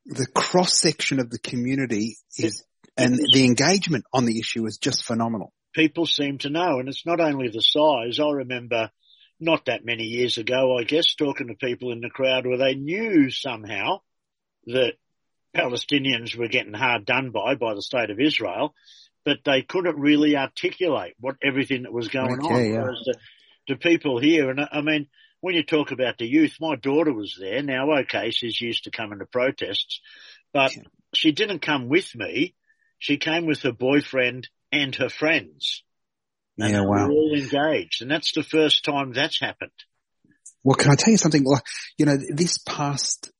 the 0.06 0.26
cross 0.26 0.78
section 0.78 1.20
of 1.20 1.30
the 1.30 1.38
community 1.38 2.16
is, 2.38 2.64
and 2.96 3.14
the 3.32 3.44
engagement 3.44 4.04
on 4.12 4.24
the 4.24 4.38
issue 4.38 4.66
is 4.66 4.78
just 4.78 5.04
phenomenal. 5.04 5.52
people 5.74 6.04
seem 6.06 6.38
to 6.38 6.50
know. 6.50 6.78
And 6.80 6.88
it's 6.88 7.06
not 7.06 7.20
only 7.20 7.48
the 7.48 7.60
size. 7.62 8.20
I 8.20 8.30
remember 8.30 8.90
not 9.40 9.64
that 9.66 9.84
many 9.84 10.04
years 10.04 10.36
ago, 10.38 10.76
I 10.78 10.84
guess, 10.84 11.14
talking 11.14 11.48
to 11.48 11.54
people 11.54 11.90
in 11.92 12.00
the 12.00 12.10
crowd 12.10 12.46
where 12.46 12.58
they 12.58 12.74
knew 12.74 13.30
somehow 13.30 13.98
that 14.66 14.92
Palestinians 15.56 16.36
were 16.36 16.48
getting 16.48 16.74
hard 16.74 17.04
done 17.04 17.30
by 17.30 17.54
by 17.54 17.74
the 17.74 17.82
state 17.82 18.10
of 18.10 18.20
Israel, 18.20 18.74
but 19.24 19.38
they 19.44 19.62
couldn't 19.62 19.98
really 19.98 20.36
articulate 20.36 21.14
what 21.20 21.36
everything 21.42 21.82
that 21.82 21.92
was 21.92 22.08
going 22.08 22.40
Okay, 22.40 22.54
on. 22.54 22.72
yeah. 22.72 22.82
Whereas 22.82 23.02
the, 23.04 23.16
the 23.68 23.76
people 23.76 24.18
here, 24.18 24.50
and 24.50 24.60
I 24.60 24.80
mean, 24.80 25.08
when 25.40 25.54
you 25.54 25.62
talk 25.62 25.90
about 25.90 26.18
the 26.18 26.26
youth, 26.26 26.56
my 26.60 26.76
daughter 26.76 27.12
was 27.12 27.36
there. 27.38 27.62
Now, 27.62 27.98
okay, 28.00 28.30
she's 28.30 28.60
used 28.60 28.84
to 28.84 28.90
coming 28.90 29.18
to 29.18 29.26
protests, 29.26 30.00
but 30.52 30.72
she 31.14 31.32
didn't 31.32 31.60
come 31.60 31.88
with 31.88 32.14
me. 32.14 32.54
She 32.98 33.16
came 33.16 33.46
with 33.46 33.62
her 33.62 33.72
boyfriend 33.72 34.48
and 34.70 34.94
her 34.94 35.08
friends. 35.08 35.82
And 36.58 36.70
Yeah, 36.70 36.80
they 36.80 36.86
wow. 36.86 37.06
were 37.06 37.12
all 37.12 37.34
engaged. 37.34 38.02
And 38.02 38.10
that's 38.10 38.32
the 38.32 38.44
first 38.44 38.84
time 38.84 39.12
that's 39.12 39.40
happened. 39.40 39.72
Well, 40.62 40.76
can 40.76 40.92
I 40.92 40.94
tell 40.94 41.10
you 41.10 41.18
something? 41.18 41.42
Like, 41.44 41.64
you 41.98 42.06
know, 42.06 42.16
this 42.16 42.58
past 42.58 43.32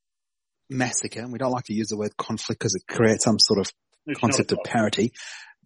massacre, 0.72 1.20
and 1.20 1.32
we 1.32 1.38
don't 1.38 1.52
like 1.52 1.64
to 1.64 1.74
use 1.74 1.88
the 1.88 1.96
word 1.96 2.16
conflict 2.16 2.58
because 2.58 2.74
it 2.74 2.92
creates 2.92 3.24
some 3.24 3.38
sort 3.38 3.60
of 3.60 3.72
It's 4.06 4.20
concept 4.20 4.52
of 4.52 4.58
parity. 4.64 5.12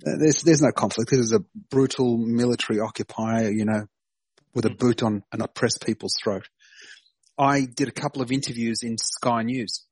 Uh, 0.07 0.17
there's, 0.19 0.43
there's 0.43 0.63
no 0.63 0.73
conflict. 0.73 1.11
This 1.11 1.21
is 1.21 1.33
a 1.33 1.41
brutal 1.71 2.19
military 2.19 2.81
occupier, 2.81 3.51
you 3.51 3.65
know, 3.65 3.87
with 4.55 4.67
a 4.67 4.71
boot 4.71 5.03
on 5.03 5.23
an 5.33 5.43
oppressed 5.43 5.85
people's 5.85 6.15
throat. 6.23 6.49
I 7.39 7.67
did 7.67 7.89
a 7.89 7.93
couple 7.93 8.23
of 8.23 8.33
interviews 8.33 8.83
in 8.83 8.97
Sky 8.99 9.43
News 9.43 9.85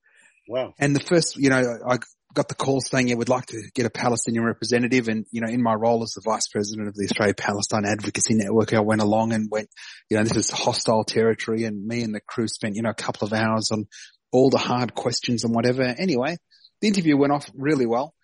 Wow. 0.48 0.74
and 0.78 0.94
the 0.94 1.00
first, 1.00 1.36
you 1.36 1.50
know, 1.50 1.78
I 1.88 1.98
got 2.34 2.48
the 2.48 2.54
call 2.54 2.80
saying, 2.80 3.08
yeah, 3.08 3.14
we'd 3.14 3.28
like 3.28 3.46
to 3.46 3.62
get 3.74 3.86
a 3.86 3.90
Palestinian 3.90 4.44
representative. 4.44 5.08
And, 5.08 5.24
you 5.30 5.40
know, 5.40 5.48
in 5.48 5.62
my 5.62 5.74
role 5.74 6.02
as 6.02 6.10
the 6.10 6.20
vice 6.22 6.48
president 6.48 6.88
of 6.88 6.94
the 6.94 7.04
Australia 7.04 7.34
Palestine 7.34 7.84
Advocacy 7.86 8.34
Network, 8.34 8.74
I 8.74 8.80
went 8.80 9.00
along 9.00 9.32
and 9.32 9.48
went, 9.50 9.68
you 10.10 10.16
know, 10.16 10.24
this 10.24 10.36
is 10.36 10.50
hostile 10.50 11.04
territory. 11.04 11.64
And 11.64 11.86
me 11.86 12.02
and 12.02 12.14
the 12.14 12.20
crew 12.20 12.48
spent, 12.48 12.76
you 12.76 12.82
know, 12.82 12.90
a 12.90 12.94
couple 12.94 13.26
of 13.26 13.32
hours 13.32 13.70
on 13.72 13.86
all 14.34 14.50
the 14.50 14.58
hard 14.58 14.94
questions 14.94 15.44
and 15.44 15.54
whatever. 15.54 15.82
Anyway, 15.82 16.36
the 16.80 16.88
interview 16.88 17.16
went 17.16 17.32
off 17.32 17.48
really 17.54 17.86
well. 17.86 18.14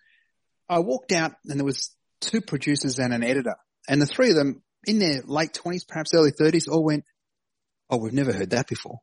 I 0.67 0.79
walked 0.79 1.13
out 1.13 1.31
and 1.45 1.57
there 1.57 1.65
was 1.65 1.95
two 2.19 2.41
producers 2.41 2.99
and 2.99 3.13
an 3.13 3.23
editor 3.23 3.55
and 3.87 4.01
the 4.01 4.05
three 4.05 4.29
of 4.29 4.35
them 4.35 4.61
in 4.85 4.99
their 4.99 5.21
late 5.25 5.53
twenties, 5.53 5.85
perhaps 5.85 6.13
early 6.13 6.31
thirties 6.31 6.67
all 6.67 6.83
went, 6.83 7.05
Oh, 7.89 7.97
we've 7.97 8.13
never 8.13 8.33
heard 8.33 8.49
that 8.51 8.67
before. 8.67 8.99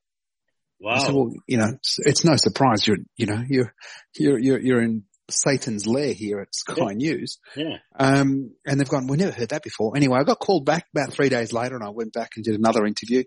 I 0.87 0.99
said, 0.99 1.15
Wow. 1.15 1.25
well, 1.25 1.33
you 1.47 1.57
know, 1.57 1.69
it's, 1.77 1.97
it's 2.01 2.25
no 2.25 2.37
surprise 2.37 2.87
you're, 2.87 2.99
you 3.17 3.27
know, 3.27 3.43
you're, 3.49 3.75
you're, 4.17 4.39
you're, 4.39 4.61
you're 4.61 4.83
in 4.83 5.05
Satan's 5.31 5.87
lair 5.87 6.13
here 6.13 6.41
at 6.41 6.55
Sky 6.55 6.75
Yeah. 6.77 6.93
News. 6.93 7.39
Yeah. 7.57 7.77
Um, 7.99 8.53
and 8.67 8.79
they've 8.79 8.89
gone, 8.89 9.07
we 9.07 9.17
never 9.17 9.33
heard 9.33 9.49
that 9.51 9.63
before. 9.63 9.97
Anyway, 9.97 10.19
I 10.19 10.25
got 10.25 10.41
called 10.41 10.67
back 10.67 10.87
about 10.95 11.13
three 11.13 11.31
days 11.31 11.53
later 11.55 11.75
and 11.75 11.85
I 11.85 11.91
went 11.91 12.13
back 12.13 12.33
and 12.37 12.45
did 12.45 12.55
another 12.55 12.85
interview 12.87 13.25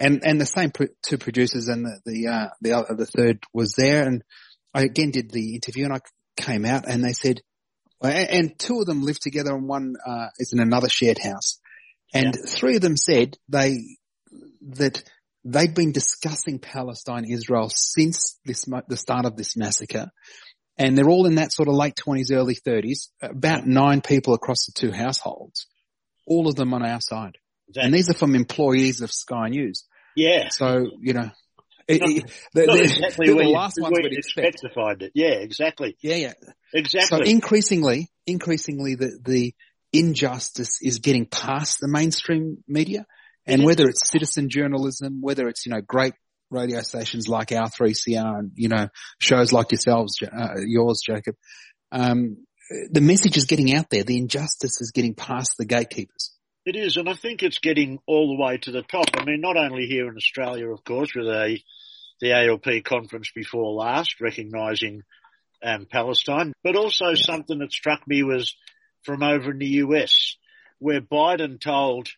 and, 0.00 0.22
and 0.24 0.40
the 0.40 0.46
same 0.46 0.70
pro- 0.70 0.88
two 1.02 1.18
producers 1.18 1.68
and 1.68 1.84
the, 1.84 2.00
the, 2.04 2.26
uh, 2.28 2.48
the 2.60 2.72
other, 2.72 2.94
the 2.96 3.06
third 3.06 3.44
was 3.52 3.74
there 3.76 4.06
and 4.06 4.22
I 4.74 4.82
again 4.82 5.10
did 5.10 5.30
the 5.30 5.54
interview 5.54 5.84
and 5.84 5.94
I 5.94 6.00
came 6.36 6.64
out 6.64 6.88
and 6.88 7.04
they 7.04 7.12
said, 7.12 7.40
and, 8.02 8.30
and 8.30 8.58
two 8.58 8.80
of 8.80 8.86
them 8.86 9.02
live 9.02 9.20
together 9.20 9.54
and 9.54 9.68
one, 9.68 9.94
uh, 10.06 10.28
is 10.38 10.52
in 10.52 10.60
another 10.60 10.88
shared 10.88 11.18
house. 11.18 11.58
And 12.12 12.34
three 12.48 12.76
of 12.76 12.82
them 12.82 12.96
said 12.96 13.36
they, 13.48 13.76
that 14.62 15.02
they'd 15.44 15.74
been 15.74 15.92
discussing 15.92 16.58
Palestine, 16.58 17.24
Israel 17.24 17.70
since 17.72 18.38
this, 18.44 18.64
the 18.88 18.96
start 18.96 19.26
of 19.26 19.36
this 19.36 19.56
massacre. 19.56 20.10
And 20.78 20.96
they're 20.96 21.10
all 21.10 21.26
in 21.26 21.34
that 21.34 21.52
sort 21.52 21.68
of 21.68 21.74
late 21.74 21.94
twenties, 21.94 22.32
early 22.32 22.54
thirties, 22.54 23.10
about 23.20 23.66
nine 23.66 24.00
people 24.00 24.34
across 24.34 24.66
the 24.66 24.72
two 24.72 24.92
households, 24.92 25.66
all 26.26 26.48
of 26.48 26.54
them 26.56 26.72
on 26.72 26.82
our 26.82 27.00
side. 27.00 27.36
That- 27.74 27.84
And 27.84 27.94
these 27.94 28.08
are 28.08 28.14
from 28.14 28.34
employees 28.34 29.02
of 29.02 29.12
Sky 29.12 29.48
News. 29.50 29.84
Yeah. 30.16 30.48
So, 30.50 30.90
you 31.00 31.12
know, 31.14 31.30
it, 31.88 32.00
Not- 32.00 32.10
it, 32.10 32.32
the, 32.54 32.66
Not 32.66 32.76
the- 32.76 32.82
exactly 32.82 33.26
the 33.28 33.32
you, 33.44 33.50
last 33.50 33.78
ones 33.80 33.92
where 33.92 34.02
we'd 34.10 34.18
expect. 34.18 34.62
find 34.74 35.02
it. 35.02 35.12
Yeah, 35.14 35.32
exactly. 35.34 35.96
Yeah, 36.02 36.16
yeah. 36.16 36.32
Exactly. 36.72 37.18
So 37.18 37.30
increasingly, 37.30 38.10
increasingly 38.26 38.94
the, 38.94 39.18
the 39.24 39.54
injustice 39.92 40.78
is 40.82 41.00
getting 41.00 41.26
past 41.26 41.78
the 41.80 41.88
mainstream 41.88 42.62
media 42.68 43.06
and 43.46 43.64
whether 43.64 43.88
it's 43.88 44.08
citizen 44.08 44.48
journalism, 44.48 45.20
whether 45.20 45.48
it's, 45.48 45.66
you 45.66 45.72
know, 45.72 45.80
great 45.80 46.14
radio 46.50 46.80
stations 46.82 47.26
like 47.28 47.50
our 47.52 47.68
3CR 47.68 48.38
and, 48.38 48.52
you 48.54 48.68
know, 48.68 48.88
shows 49.18 49.52
like 49.52 49.72
yourselves, 49.72 50.16
uh, 50.22 50.54
yours, 50.64 51.00
Jacob, 51.04 51.34
um, 51.90 52.36
the 52.90 53.00
message 53.00 53.36
is 53.36 53.46
getting 53.46 53.74
out 53.74 53.90
there. 53.90 54.04
The 54.04 54.16
injustice 54.18 54.80
is 54.80 54.92
getting 54.92 55.14
past 55.14 55.54
the 55.58 55.64
gatekeepers. 55.64 56.32
It 56.66 56.76
is, 56.76 56.96
and 56.96 57.08
I 57.08 57.14
think 57.14 57.42
it's 57.42 57.58
getting 57.58 57.98
all 58.06 58.28
the 58.28 58.42
way 58.42 58.58
to 58.58 58.70
the 58.70 58.82
top. 58.82 59.06
I 59.14 59.24
mean, 59.24 59.40
not 59.40 59.56
only 59.56 59.86
here 59.86 60.08
in 60.08 60.16
Australia, 60.16 60.68
of 60.70 60.84
course, 60.84 61.10
with 61.14 61.26
a, 61.26 61.58
the 62.20 62.32
ALP 62.32 62.84
conference 62.84 63.30
before 63.34 63.72
last, 63.72 64.20
recognising 64.20 65.02
um, 65.62 65.86
Palestine, 65.90 66.52
but 66.62 66.76
also 66.76 67.14
something 67.14 67.58
that 67.60 67.72
struck 67.72 68.06
me 68.06 68.22
was 68.22 68.54
from 69.04 69.22
over 69.22 69.52
in 69.52 69.58
the 69.58 69.66
US, 69.84 70.36
where 70.78 71.00
Biden 71.00 71.58
told, 71.58 72.08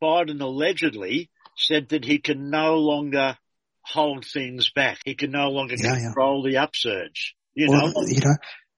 Biden 0.00 0.40
allegedly 0.40 1.28
said 1.56 1.88
that 1.88 2.04
he 2.04 2.18
can 2.18 2.48
no 2.50 2.76
longer 2.76 3.36
hold 3.82 4.24
things 4.24 4.70
back. 4.70 4.98
He 5.04 5.14
can 5.14 5.32
no 5.32 5.48
longer 5.48 5.74
Yeah, 5.76 5.94
yeah. 5.94 6.04
control 6.06 6.42
the 6.44 6.58
upsurge. 6.58 7.34
You 7.54 7.68
Well, 7.70 7.88
know, 7.88 8.02
you 8.06 8.20
know, 8.20 8.36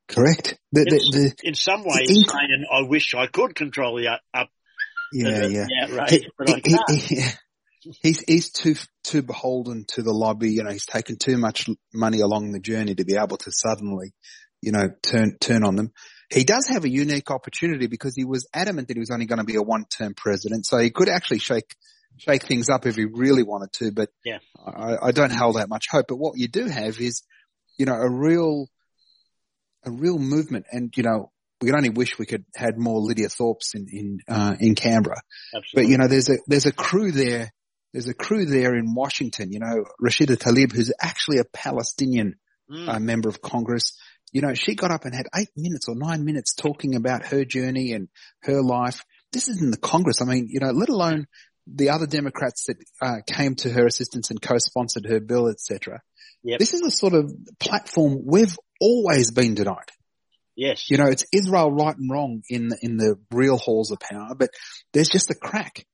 correct. 0.08 0.58
The, 0.72 0.84
the, 0.84 1.18
the, 1.18 1.48
in 1.48 1.54
some 1.54 1.84
ways 1.84 2.08
saying, 2.08 2.64
I 2.72 2.88
wish 2.88 3.14
I 3.14 3.26
could 3.26 3.54
control 3.54 3.96
the 3.96 4.18
up, 4.34 4.48
up 5.14 5.50
yeah, 5.50 5.66
yeah. 5.68 5.94
right. 5.96 6.12
outrage, 6.12 6.28
but 6.38 6.48
He- 6.48 6.60
can't. 6.62 6.90
he- 6.90 7.16
he- 7.16 7.30
he's 8.02 8.20
he's 8.26 8.50
too 8.52 8.76
too 9.02 9.22
beholden 9.22 9.84
to 9.88 10.02
the 10.02 10.12
lobby. 10.12 10.50
You 10.52 10.62
know, 10.64 10.70
he's 10.70 10.86
taken 10.86 11.16
too 11.16 11.36
much 11.36 11.68
money 11.92 12.20
along 12.20 12.52
the 12.52 12.60
journey 12.60 12.94
to 12.94 13.04
be 13.04 13.16
able 13.16 13.36
to 13.38 13.50
suddenly, 13.50 14.12
you 14.60 14.72
know, 14.72 14.90
turn 15.02 15.36
turn 15.40 15.64
on 15.64 15.76
them. 15.76 15.92
He 16.30 16.44
does 16.44 16.68
have 16.68 16.84
a 16.84 16.88
unique 16.88 17.30
opportunity 17.30 17.88
because 17.88 18.14
he 18.16 18.24
was 18.24 18.46
adamant 18.54 18.88
that 18.88 18.96
he 18.96 19.00
was 19.00 19.10
only 19.10 19.26
going 19.26 19.40
to 19.40 19.44
be 19.44 19.56
a 19.56 19.62
one 19.62 19.84
term 19.86 20.14
president, 20.14 20.64
so 20.64 20.78
he 20.78 20.90
could 20.90 21.08
actually 21.08 21.40
shake 21.40 21.74
shake 22.18 22.44
things 22.46 22.68
up 22.68 22.86
if 22.86 22.94
he 22.94 23.04
really 23.04 23.42
wanted 23.42 23.72
to. 23.74 23.90
But 23.90 24.10
Yeah. 24.24 24.38
I, 24.64 25.08
I 25.08 25.10
don't 25.12 25.32
hold 25.32 25.56
that 25.56 25.68
much 25.68 25.86
hope. 25.90 26.06
But 26.08 26.16
what 26.16 26.38
you 26.38 26.46
do 26.46 26.66
have 26.66 27.00
is, 27.00 27.22
you 27.78 27.86
know, 27.86 27.94
a 27.94 28.08
real 28.08 28.68
a 29.84 29.90
real 29.90 30.18
movement, 30.18 30.66
and 30.70 30.92
you 30.96 31.02
know. 31.02 31.31
We 31.62 31.68
could 31.68 31.76
only 31.76 31.90
wish 31.90 32.18
we 32.18 32.26
could 32.26 32.44
had 32.54 32.76
more 32.76 33.00
Lydia 33.00 33.28
Thorpes 33.28 33.74
in 33.74 33.86
in 33.90 34.18
uh, 34.28 34.56
in 34.60 34.74
Canberra, 34.74 35.20
but 35.74 35.86
you 35.86 35.96
know, 35.96 36.08
there's 36.08 36.28
a 36.28 36.38
there's 36.46 36.66
a 36.66 36.72
crew 36.72 37.12
there. 37.12 37.52
There's 37.92 38.08
a 38.08 38.14
crew 38.14 38.44
there 38.46 38.74
in 38.74 38.94
Washington. 38.94 39.52
You 39.52 39.60
know, 39.60 39.84
Rashida 40.02 40.36
Tlaib, 40.36 40.72
who's 40.72 40.92
actually 41.00 41.38
a 41.38 41.44
Palestinian 41.44 42.34
Mm. 42.70 42.88
uh, 42.88 42.98
member 43.00 43.28
of 43.28 43.42
Congress. 43.42 43.98
You 44.32 44.40
know, 44.40 44.54
she 44.54 44.74
got 44.74 44.90
up 44.90 45.04
and 45.04 45.14
had 45.14 45.26
eight 45.34 45.50
minutes 45.56 45.88
or 45.88 45.94
nine 45.94 46.24
minutes 46.24 46.54
talking 46.54 46.94
about 46.94 47.26
her 47.26 47.44
journey 47.44 47.92
and 47.92 48.08
her 48.42 48.62
life. 48.62 49.04
This 49.32 49.48
is 49.48 49.60
in 49.60 49.70
the 49.70 49.76
Congress. 49.76 50.22
I 50.22 50.24
mean, 50.24 50.46
you 50.48 50.60
know, 50.60 50.70
let 50.70 50.88
alone 50.88 51.26
the 51.66 51.90
other 51.90 52.06
Democrats 52.06 52.66
that 52.66 52.76
uh, 53.02 53.16
came 53.26 53.56
to 53.56 53.70
her 53.70 53.84
assistance 53.86 54.30
and 54.30 54.40
co-sponsored 54.40 55.06
her 55.06 55.20
bill, 55.20 55.48
etc. 55.48 56.00
Yep. 56.44 56.58
This 56.60 56.72
is 56.72 56.80
a 56.80 56.90
sort 56.90 57.12
of 57.12 57.32
platform 57.60 58.22
we've 58.24 58.56
always 58.80 59.30
been 59.30 59.54
denied. 59.54 59.90
Yes. 60.56 60.90
You 60.90 60.98
know, 60.98 61.06
it's 61.06 61.24
Israel 61.32 61.70
right 61.70 61.96
and 61.96 62.10
wrong 62.10 62.42
in 62.48 62.68
the, 62.68 62.78
in 62.82 62.96
the 62.96 63.16
real 63.30 63.58
halls 63.58 63.90
of 63.90 64.00
power, 64.00 64.34
but 64.34 64.50
there's 64.92 65.08
just 65.08 65.30
a 65.30 65.34
crack. 65.34 65.86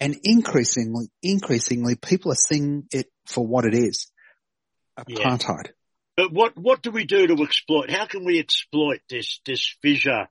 And 0.00 0.16
increasingly, 0.24 1.06
increasingly, 1.22 1.94
people 1.94 2.32
are 2.32 2.36
seeing 2.36 2.84
it 2.92 3.06
for 3.26 3.46
what 3.46 3.64
it 3.64 3.74
is. 3.74 4.10
Yeah. 5.06 5.18
Apartheid. 5.18 5.70
But 6.16 6.32
what 6.32 6.56
what 6.56 6.82
do 6.82 6.90
we 6.90 7.04
do 7.04 7.26
to 7.26 7.42
exploit? 7.42 7.90
How 7.90 8.06
can 8.06 8.24
we 8.24 8.38
exploit 8.38 9.00
this 9.08 9.40
this 9.46 9.76
fissure? 9.82 10.28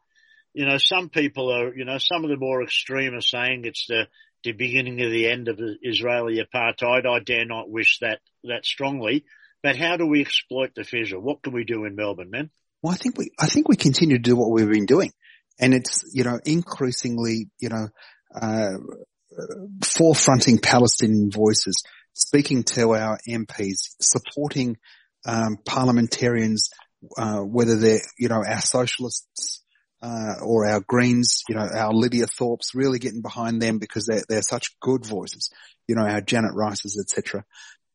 You 0.53 0.65
know, 0.65 0.77
some 0.77 1.09
people 1.09 1.51
are, 1.51 1.75
you 1.75 1.83
know, 1.83 1.97
some 1.97 2.23
of 2.23 2.29
the 2.29 2.37
more 2.37 2.63
extreme 2.63 3.13
are 3.15 3.21
saying 3.21 3.63
it's 3.65 3.87
the 3.87 4.07
the 4.43 4.51
beginning 4.51 5.01
of 5.01 5.11
the 5.11 5.27
end 5.27 5.47
of 5.47 5.59
Israeli 5.81 6.41
apartheid. 6.41 7.05
I 7.05 7.19
dare 7.19 7.45
not 7.45 7.69
wish 7.69 7.99
that 7.99 8.19
that 8.43 8.65
strongly. 8.65 9.25
But 9.61 9.77
how 9.77 9.95
do 9.95 10.05
we 10.05 10.21
exploit 10.21 10.75
the 10.75 10.83
fissure? 10.83 11.19
What 11.19 11.41
can 11.41 11.53
we 11.53 11.63
do 11.63 11.85
in 11.85 11.95
Melbourne, 11.95 12.29
man? 12.29 12.49
Well, 12.83 12.93
I 12.93 12.97
think 12.97 13.17
we, 13.17 13.31
I 13.39 13.47
think 13.47 13.69
we 13.69 13.77
continue 13.77 14.17
to 14.17 14.21
do 14.21 14.35
what 14.35 14.51
we've 14.51 14.69
been 14.69 14.85
doing. 14.85 15.11
And 15.59 15.73
it's, 15.73 16.03
you 16.13 16.23
know, 16.23 16.39
increasingly, 16.45 17.47
you 17.59 17.69
know, 17.69 17.87
uh, 18.35 18.77
forefronting 19.79 20.61
Palestinian 20.61 21.31
voices, 21.31 21.81
speaking 22.13 22.63
to 22.63 22.93
our 22.93 23.17
MPs, 23.27 23.95
supporting, 23.99 24.77
um, 25.25 25.57
parliamentarians 25.65 26.69
uh, 27.17 27.39
whether 27.39 27.77
they're, 27.77 28.01
you 28.17 28.29
know, 28.29 28.43
our 28.45 28.61
socialists, 28.61 29.61
uh, 30.01 30.35
or 30.43 30.65
our 30.65 30.81
Greens, 30.81 31.43
you 31.47 31.55
know, 31.55 31.67
our 31.73 31.93
Lydia 31.93 32.27
Thorpes 32.27 32.75
really 32.75 32.99
getting 32.99 33.21
behind 33.21 33.61
them 33.61 33.79
because 33.79 34.05
they're, 34.05 34.23
they're 34.27 34.41
such 34.41 34.77
good 34.81 35.05
voices, 35.05 35.49
you 35.87 35.95
know, 35.95 36.05
our 36.05 36.21
Janet 36.21 36.51
Rices, 36.53 36.99
etc. 36.99 37.45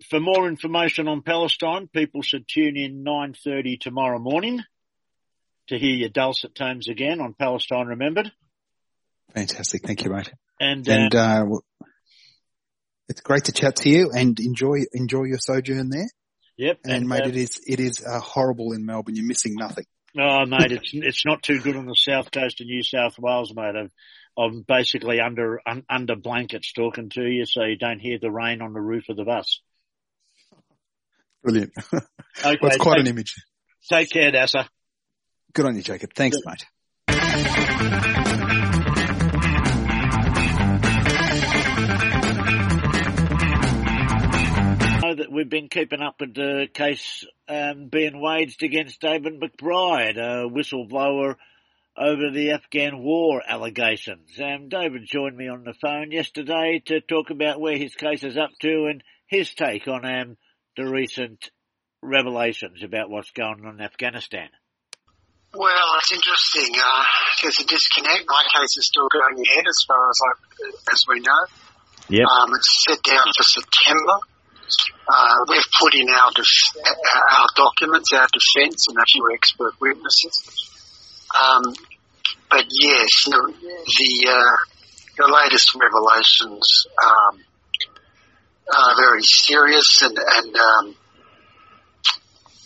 For 0.09 0.21
more 0.21 0.49
information 0.49 1.07
on 1.09 1.23
Palestine, 1.23 1.89
people 1.89 2.23
should 2.23 2.49
tune 2.49 2.77
in 2.77 3.05
9.30 3.05 3.81
tomorrow 3.81 4.19
morning 4.19 4.63
to 5.69 5.79
hear 5.79 5.95
your 5.95 6.09
dulcet 6.09 6.55
tones 6.55 6.89
again 6.89 7.21
on 7.21 7.35
Palestine 7.35 7.87
Remembered. 7.87 8.31
Fantastic. 9.35 9.83
Thank 9.87 10.05
you, 10.05 10.11
mate. 10.11 10.31
And, 10.61 10.89
uh, 10.89 10.93
And, 10.93 11.15
uh, 11.15 11.45
it's 13.09 13.21
great 13.21 13.45
to 13.45 13.53
chat 13.53 13.77
to 13.77 13.89
you 13.89 14.11
and 14.15 14.39
enjoy, 14.41 14.79
enjoy 14.93 15.25
your 15.25 15.39
sojourn 15.41 15.91
there. 15.91 16.09
yep. 16.57 16.79
And, 16.85 17.07
mate, 17.09 17.25
uh, 17.25 17.29
it 17.29 17.37
is, 17.37 17.61
it 17.67 17.81
is, 17.81 18.05
uh, 18.05 18.21
horrible 18.21 18.73
in 18.73 18.85
Melbourne. 18.85 19.17
You're 19.17 19.27
missing 19.27 19.55
nothing. 19.57 19.85
Oh, 20.19 20.47
mate, 20.47 20.73
it's 20.73 20.91
it's 20.95 21.25
not 21.27 21.43
too 21.43 21.61
good 21.61 21.77
on 21.77 21.87
the 21.87 21.95
south 21.95 22.31
coast 22.31 22.61
of 22.61 22.67
New 22.67 22.83
South 22.83 23.19
Wales, 23.19 23.53
mate. 23.55 23.77
I've, 23.77 23.93
I'm 24.37 24.63
basically 24.63 25.21
under 25.21 25.61
un, 25.67 25.85
under 25.91 26.17
blankets 26.17 26.73
talking 26.73 27.11
to 27.11 27.23
you, 27.23 27.45
so 27.47 27.65
you 27.65 27.77
don't 27.77 27.99
hear 27.99 28.19
the 28.21 28.31
rain 28.31 28.63
on 28.63 28.73
the 28.73 28.81
roof 28.81 29.05
of 29.09 29.17
the 29.17 29.25
bus. 29.25 29.61
Brilliant. 31.43 31.73
Okay, 32.41 32.57
Well, 32.63 32.71
it's 32.71 32.77
quite 32.77 32.95
take, 32.99 33.01
an 33.01 33.07
image. 33.09 33.35
take 33.91 34.11
care, 34.11 34.31
Dassa. 34.31 34.69
Good 35.59 35.67
on 35.67 35.75
you, 35.75 35.83
Jacob. 35.83 36.15
Thanks, 36.15 36.39
mate. 36.47 36.67
know 45.03 45.15
that 45.17 45.33
we've 45.33 45.51
been 45.51 45.69
keeping 45.69 46.01
up 46.01 46.21
with 46.21 46.35
the 46.35 46.69
case 46.73 47.25
um, 47.49 47.89
being 47.89 48.21
waged 48.21 48.63
against 48.63 49.01
David 49.01 49.41
McBride, 49.41 50.17
a 50.17 50.49
whistleblower 50.49 51.35
over 51.97 52.31
the 52.31 52.53
Afghan 52.53 53.03
war 53.03 53.43
allegations. 53.45 54.39
Um, 54.41 54.69
David 54.69 55.07
joined 55.07 55.37
me 55.37 55.49
on 55.49 55.65
the 55.65 55.75
phone 55.75 56.13
yesterday 56.13 56.81
to 56.87 57.01
talk 57.01 57.31
about 57.31 57.61
where 57.61 57.77
his 57.77 57.97
case 57.97 58.23
is 58.23 58.37
up 58.39 58.51
to 58.61 58.87
and 58.89 59.03
his 59.27 59.53
take 59.55 59.89
on 59.89 60.05
um, 60.05 60.37
the 60.77 60.85
recent 60.85 61.51
revelations 62.01 62.85
about 62.85 63.11
what's 63.11 63.33
going 63.33 63.67
on 63.67 63.75
in 63.75 63.81
Afghanistan. 63.81 64.51
Well, 65.55 65.89
it's 65.97 66.13
interesting. 66.13 66.77
Uh, 66.77 67.05
there's 67.43 67.59
a 67.61 67.65
disconnect. 67.65 68.25
My 68.29 68.45
case 68.53 68.77
is 68.77 68.87
still 68.87 69.09
going 69.09 69.41
ahead 69.41 69.65
as 69.67 69.81
far 69.89 70.11
as 70.11 70.19
I, 70.21 70.93
as 70.93 71.01
we 71.09 71.21
know. 71.21 71.43
Yep. 72.11 72.27
Um, 72.27 72.51
it's 72.55 72.85
set 72.87 73.03
down 73.03 73.25
for 73.37 73.45
September. 73.45 74.19
Uh, 75.09 75.35
we've 75.49 75.71
put 75.81 75.95
in 75.95 76.09
our 76.09 76.31
def- 76.37 76.77
our 76.85 77.49
documents, 77.57 78.13
our 78.13 78.29
defence, 78.29 78.85
and 78.89 78.99
a 78.99 79.07
few 79.11 79.25
expert 79.33 79.73
witnesses. 79.81 80.69
Um, 81.43 81.75
but 82.51 82.67
yes, 82.69 83.09
the 83.25 83.55
the, 83.59 84.29
uh, 84.29 84.57
the 85.17 85.33
latest 85.33 85.75
revelations 85.75 86.87
um, 87.03 87.41
are 88.75 88.97
very 88.97 89.23
serious, 89.23 90.03
and 90.03 90.19
and 90.19 90.57
um, 90.57 90.97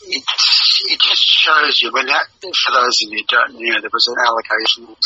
it 0.08 0.24
it 0.90 0.98
just 1.00 1.22
shows 1.22 1.78
you 1.82 1.92
when 1.92 2.06
that. 2.06 2.26
For 2.40 2.72
those 2.74 2.96
of 3.02 3.12
you 3.12 3.22
who 3.22 3.26
don't 3.28 3.54
know, 3.54 3.78
there 3.80 3.92
was 3.92 4.06
an 4.10 4.18
allegation. 4.18 4.96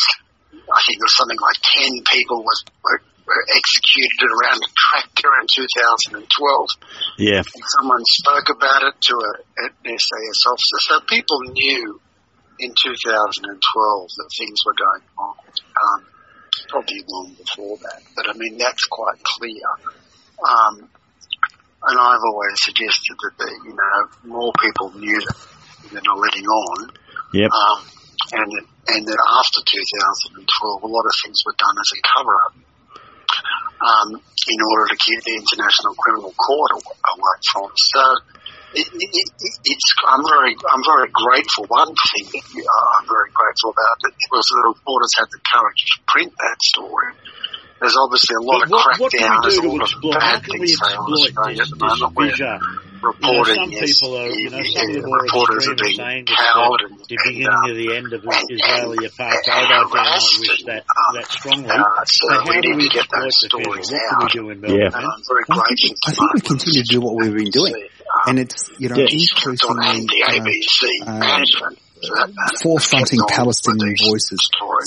I 0.56 0.80
think 0.82 0.96
it 0.98 1.04
was 1.04 1.16
something 1.16 1.38
like 1.40 1.58
ten 1.62 1.92
people 2.10 2.42
was 2.42 2.64
were, 2.82 3.00
were 3.26 3.44
executed 3.54 4.28
around 4.32 4.60
a 4.64 4.70
tractor 4.72 5.30
in 5.40 5.46
2012 6.24 6.68
Yeah. 7.18 7.42
and 7.44 7.64
someone 7.78 8.02
spoke 8.06 8.48
about 8.50 8.82
it 8.88 8.96
to 9.00 9.14
a, 9.14 9.32
an 9.68 9.98
SAS 9.98 10.40
officer. 10.48 10.78
So 10.80 11.00
people 11.06 11.38
knew 11.52 12.00
in 12.58 12.72
2012 12.72 13.42
that 13.44 14.30
things 14.38 14.58
were 14.64 14.74
going 14.74 15.04
on. 15.18 15.36
Um, 15.76 16.06
probably 16.68 17.04
long 17.06 17.36
before 17.36 17.76
that, 17.78 18.00
but 18.16 18.28
I 18.28 18.32
mean 18.32 18.56
that's 18.58 18.84
quite 18.86 19.23
clear. 19.23 19.66
Um, 20.40 20.88
and 21.86 21.96
I've 21.99 22.25
always 22.26 22.56
suggested 22.62 23.14
that 23.14 23.34
the, 23.38 23.49
you 23.64 23.75
know 23.75 23.99
more 24.26 24.52
people 24.60 24.92
knew 24.99 25.18
that 25.20 25.38
than 25.92 26.02
are 26.02 26.18
letting 26.18 26.46
on. 26.46 26.78
Yep. 27.32 27.50
Um, 27.50 27.78
and 28.26 28.49
that, 28.50 28.66
and 28.90 29.02
that 29.06 29.20
after 29.38 29.60
2012, 29.62 30.82
a 30.82 30.90
lot 30.90 31.06
of 31.06 31.14
things 31.22 31.38
were 31.46 31.54
done 31.54 31.76
as 31.78 31.90
a 31.94 32.00
cover 32.10 32.34
up 32.34 32.54
um, 33.86 34.08
in 34.18 34.60
order 34.72 34.86
to 34.90 34.96
keep 34.99 35.20
the 35.22 35.36
International 35.36 35.94
Criminal 36.00 36.34
Court 36.34 36.70
aw- 36.75 37.00
away 37.14 37.38
from. 37.54 37.70
So 37.70 38.02
it, 38.75 38.88
it, 38.88 39.10
it, 39.14 39.54
it's 39.62 39.88
I'm 40.10 40.25
very 40.26 40.52
I'm 40.52 40.84
very 40.84 41.08
grateful. 41.12 41.70
One 41.70 41.92
thing 41.92 42.25
that 42.34 42.44
you- 42.50 42.66
uh, 42.66 42.86
I'm 42.99 43.06
very 43.06 43.30
grateful 43.30 43.70
about 43.72 43.96
that 44.04 44.12
was 44.32 44.44
that 44.49 44.58
the 44.58 44.68
reporters 44.75 45.12
had 45.16 45.28
the 45.30 45.40
courage 45.46 45.80
to 45.86 45.96
print 46.10 46.32
that 46.34 46.58
story. 46.66 47.10
There's 47.80 47.97
obviously 48.00 48.34
a 48.36 48.45
lot 48.45 48.58
But 48.60 48.65
of 48.65 48.71
what, 48.71 49.00
what 49.00 49.12
can 49.12 49.21
crackdown. 49.21 49.36
we 49.36 49.43
There's 49.47 49.60
do 49.60 49.60
a 49.60 49.62
to 49.62 49.69
lot 49.69 49.76
of 49.76 49.91
exploit? 49.93 50.15
How 50.17 50.21
bad 50.21 50.45
can 50.45 50.60
we 50.60 50.67
things 50.67 50.80
going 50.80 50.97
on 50.97 51.06
in 51.06 51.12
exploit 51.12 51.28
Australia 51.36 51.56
this, 51.56 51.73
at 51.73 51.78
the 51.78 51.84
this 51.86 52.00
moment 52.00 52.17
where 52.17 52.30
fissure? 52.30 52.45
You 52.47 52.50
know, 52.56 53.12
reporting 53.12 53.54
some 53.60 53.73
is, 53.76 54.00
people 54.00 54.17
are, 54.17 54.28
you 54.32 54.50
know, 54.50 54.62
some 54.65 54.86
of 54.89 54.95
the 54.97 55.00
yeah, 55.00 55.06
more 55.06 55.21
reporters 55.23 55.69
are 55.69 55.73
extreme 55.76 55.84
being 55.84 56.00
saying 56.00 56.25
it's 56.26 56.43
cowed 56.43 56.80
the, 56.80 56.86
and, 56.86 56.97
the 56.97 57.17
and, 57.17 57.25
beginning 57.28 57.47
uh, 57.47 57.69
of 57.71 57.76
the 57.76 57.89
end 57.97 58.10
of 58.17 58.21
and- 58.25 58.50
Israeli 58.50 58.99
and- 59.04 59.12
apartheid. 59.12 59.45
and 59.47 59.52
I 59.52 59.62
do 59.62 59.75
not 59.76 59.93
harassed 59.93 60.41
wish 60.41 60.62
that 60.65 60.82
um, 60.89 61.12
that 61.15 61.26
strongly. 61.28 61.69
uh, 61.71 62.04
so 62.08 62.25
But 62.32 62.41
how 62.49 62.60
do 62.65 62.71
we 62.75 62.89
get 62.89 63.04
exploit 63.04 63.21
those 63.21 63.36
the 63.36 63.47
fissure? 63.47 63.62
stories 63.62 63.89
What 63.93 64.02
can 64.08 64.17
we 64.19 64.28
do 64.32 64.43
in 64.50 64.56
Melbourne? 64.65 64.97
And 64.97 65.04
I'm 65.06 65.23
very 65.28 65.45
I 65.47 65.75
think. 65.76 65.95
I 66.06 66.10
think 66.17 66.28
we 66.34 66.41
continue 66.41 66.82
to 66.82 66.89
do 66.89 66.99
what 67.04 67.12
we've 67.21 67.36
been 67.36 67.52
doing. 67.52 67.75
Um, 67.76 68.25
And 68.32 68.36
it's, 68.41 68.73
you 68.80 68.89
know, 68.89 68.97
Yes. 68.97 69.12
increasingly, 69.12 69.86
and 70.00 70.08
the 70.08 70.21
ABC 70.32 70.80
uh, 71.04 71.45
management. 72.02 72.37
for 72.63 72.78
that 72.78 72.80
forefronting 72.80 73.21
kept 73.26 73.41
on 73.41 73.47
with 73.47 73.56
Palestinian 73.63 73.95
voices, 74.04 74.41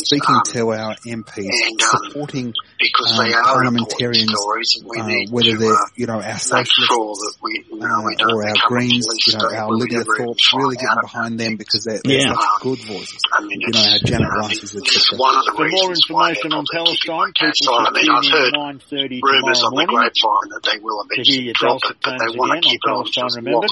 speaking 0.06 0.36
um, 0.36 0.44
to 0.54 0.62
our 0.74 0.96
MPs, 1.06 1.50
um, 1.50 1.80
supporting 1.80 2.48
um, 2.54 3.32
parliamentarians, 3.44 4.30
important 4.30 4.40
stories, 4.40 4.72
and 4.80 4.86
we 4.90 4.98
uh, 5.00 5.32
whether 5.32 5.56
they're, 5.58 5.74
uh, 5.74 5.96
you 5.96 6.06
know, 6.08 6.22
our 6.22 6.40
socialists, 6.40 6.86
sure 6.88 7.16
that 7.16 7.34
we, 7.42 7.52
you 7.70 7.80
know, 7.80 8.04
we 8.06 8.16
uh, 8.16 8.30
or 8.30 8.48
our 8.48 8.56
Greens, 8.68 9.08
you 9.28 9.34
know, 9.38 9.50
our 9.50 9.68
where 9.68 9.78
we 9.78 9.82
Lydia 9.90 9.98
never 10.06 10.18
Thorpes, 10.18 10.46
really 10.56 10.78
out 10.78 10.82
getting 10.82 11.02
behind 11.02 11.34
them 11.40 11.56
because 11.58 11.84
they're, 11.84 12.02
they're 12.04 12.20
Yeah. 12.24 12.36
such 12.36 12.46
good 12.62 12.80
voices. 12.88 13.20
I 13.34 13.42
mean, 13.42 13.60
You 13.62 13.72
know, 13.74 13.80
our 13.80 14.00
Janet 14.00 14.30
I 14.30 14.48
think 14.48 14.64
Rices, 14.64 14.76
is 14.76 14.82
etc. 14.82 15.18
one 15.20 15.36
of 15.38 15.46
the 15.46 15.54
For 15.58 15.68
more 15.70 15.92
information 15.92 16.50
on 16.54 16.64
probably 16.70 16.96
keeping 17.00 17.16
my 17.16 17.26
Palestine, 17.26 17.34
case 17.36 17.60
people 17.60 17.76
on. 17.76 17.90
Should 17.90 18.30
tune 18.30 18.38
in 18.38 18.54
at 18.54 18.80
9.30 18.80 19.20
tomorrow 19.20 19.60
on 19.60 19.72
the 19.76 19.86
morning 19.90 20.12
that 20.50 20.64
they 20.64 20.78
will 20.80 21.00
to 21.04 21.22
hear 21.24 21.24
eventually 21.24 21.46
your 21.50 21.58
dulcet 21.60 21.98
but 22.00 22.12
they 22.20 22.32
tones 22.32 22.38
want 22.38 22.52
to 22.52 22.58
again 22.60 22.72
keep 22.72 22.82
on 22.86 22.90
it 22.90 22.96
on 22.96 23.06
Palestine 23.10 23.44
Remembered. 23.44 23.70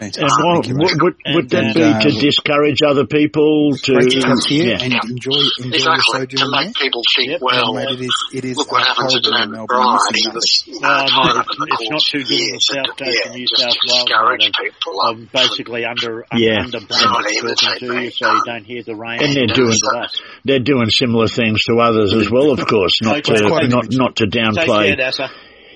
As. 0.00 0.16
And 0.18 0.28
Fantastic. 0.30 0.44
what, 0.44 0.64
Thank 0.64 0.78
would, 0.78 0.78
mate. 0.78 1.02
would, 1.02 1.16
would 1.34 1.54
And, 1.54 1.74
that 1.74 1.76
uh, 1.76 1.98
be 1.98 2.04
to 2.04 2.10
well- 2.14 2.22
discourage 2.22 2.80
other 2.86 3.06
people 3.06 3.72
to, 3.74 3.92
Great 3.94 4.10
to 4.10 4.20
chat 4.20 4.36
to 4.48 4.54
yeah. 4.54 4.78
and 4.82 4.92
enjoy, 4.94 5.38
enjoy 5.62 5.74
Exactly. 5.74 6.20
your 6.20 6.26
To 6.26 6.36
sojourn 6.38 6.50
there. 6.50 6.64
make 6.66 6.74
people 6.76 7.02
think, 7.16 7.28
Yep. 7.30 7.40
well, 7.42 7.76
and 7.78 7.90
it 7.90 8.00
is, 8.06 8.16
it 8.34 8.44
is 8.44 8.56
look 8.56 8.70
what 8.72 8.82
uh, 8.82 8.86
happened 8.86 9.10
to 9.10 9.30
horrible 9.30 9.42
in 9.42 9.50
David 9.52 9.66
Bryan. 9.68 9.92
missing 9.94 10.14
He 10.14 10.24
nothing. 10.24 10.34
was, 10.38 10.48
you 10.66 10.80
No, 10.80 10.88
know, 10.88 10.98
mate, 10.98 11.08
tied 11.08 11.36
up 11.38 11.46
it's, 11.48 11.58
the 11.58 11.66
it's 11.68 11.90
not 11.90 12.02
too 12.08 12.22
good 12.24 12.42
in 12.42 12.52
the 12.54 12.62
south 12.62 12.88
And, 12.88 12.98
coast 12.98 13.18
yeah, 13.18 13.28
of 13.28 13.36
New 13.36 13.48
South 13.58 13.76
Wales, 13.78 14.04
discourage 14.04 14.46
people. 14.58 14.92
I'm, 15.04 15.18
basically 15.32 15.82
under, 15.84 16.12
un- 16.30 16.38
Yeah. 16.40 16.62
under 16.64 16.80
Not 16.80 16.88
talking 16.88 17.78
to 17.78 18.00
you 18.02 18.10
so 18.10 18.26
you 18.32 18.42
don't 18.46 18.64
hear 18.64 18.82
the 18.86 18.96
rain. 18.96 19.18
And 19.22 19.34
they're 19.36 19.46
doing- 19.50 19.68
roof 19.74 19.82
of 19.94 20.02
us. 20.04 20.12
They're 20.44 20.62
doing 20.64 20.88
similar 20.90 21.26
things 21.28 21.62
to 21.68 21.76
others 21.80 22.14
as 22.14 22.30
well, 22.30 22.50
of 22.52 22.64
course. 22.66 22.98
Not 23.02 23.24
to 23.24 23.68
not 23.68 23.86
not 23.92 24.16
to 24.16 24.26
downplay 24.26 24.96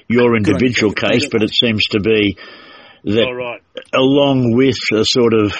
your 0.08 0.30
Good 0.30 0.32
on 0.32 0.32
you, 0.32 0.36
individual 0.36 0.92
case, 0.92 1.26
but 1.30 1.42
it 1.42 1.50
seems 1.54 1.84
to 1.90 2.00
be 2.00 2.36
that 3.04 3.24
All 3.24 3.34
right. 3.34 3.62
along 3.94 4.54
with 4.54 4.76
a 4.94 5.04
sort 5.04 5.34
of 5.34 5.54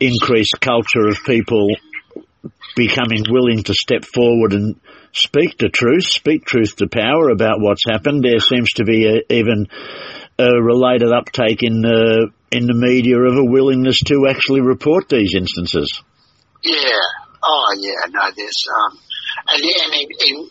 increased 0.00 0.56
culture 0.60 1.06
of 1.08 1.22
people 1.24 1.68
becoming 2.74 3.24
willing 3.28 3.62
to 3.64 3.74
step 3.74 4.04
forward 4.04 4.52
and 4.52 4.80
speak 5.12 5.58
the 5.58 5.68
truth, 5.68 6.04
speak 6.04 6.44
truth 6.44 6.76
to 6.76 6.88
power 6.88 7.28
about 7.30 7.60
what's 7.60 7.84
happened, 7.88 8.24
there 8.24 8.38
seems 8.38 8.70
to 8.76 8.84
be 8.84 9.06
a, 9.06 9.32
even 9.32 9.66
a 10.38 10.62
related 10.62 11.12
uptake 11.12 11.62
in 11.62 11.82
the 11.82 12.30
in 12.50 12.66
the 12.66 12.74
media 12.74 13.18
of 13.18 13.36
a 13.36 13.44
willingness 13.44 13.98
to 14.06 14.26
actually 14.28 14.60
report 14.60 15.08
these 15.08 15.34
instances. 15.36 16.02
Yeah. 16.64 17.04
Oh, 17.42 17.74
yeah. 17.78 18.08
No, 18.08 18.30
there's 18.34 18.64
um, 18.68 18.98
and, 19.48 19.62
and 19.62 19.94
in, 19.94 20.08
in 20.26 20.50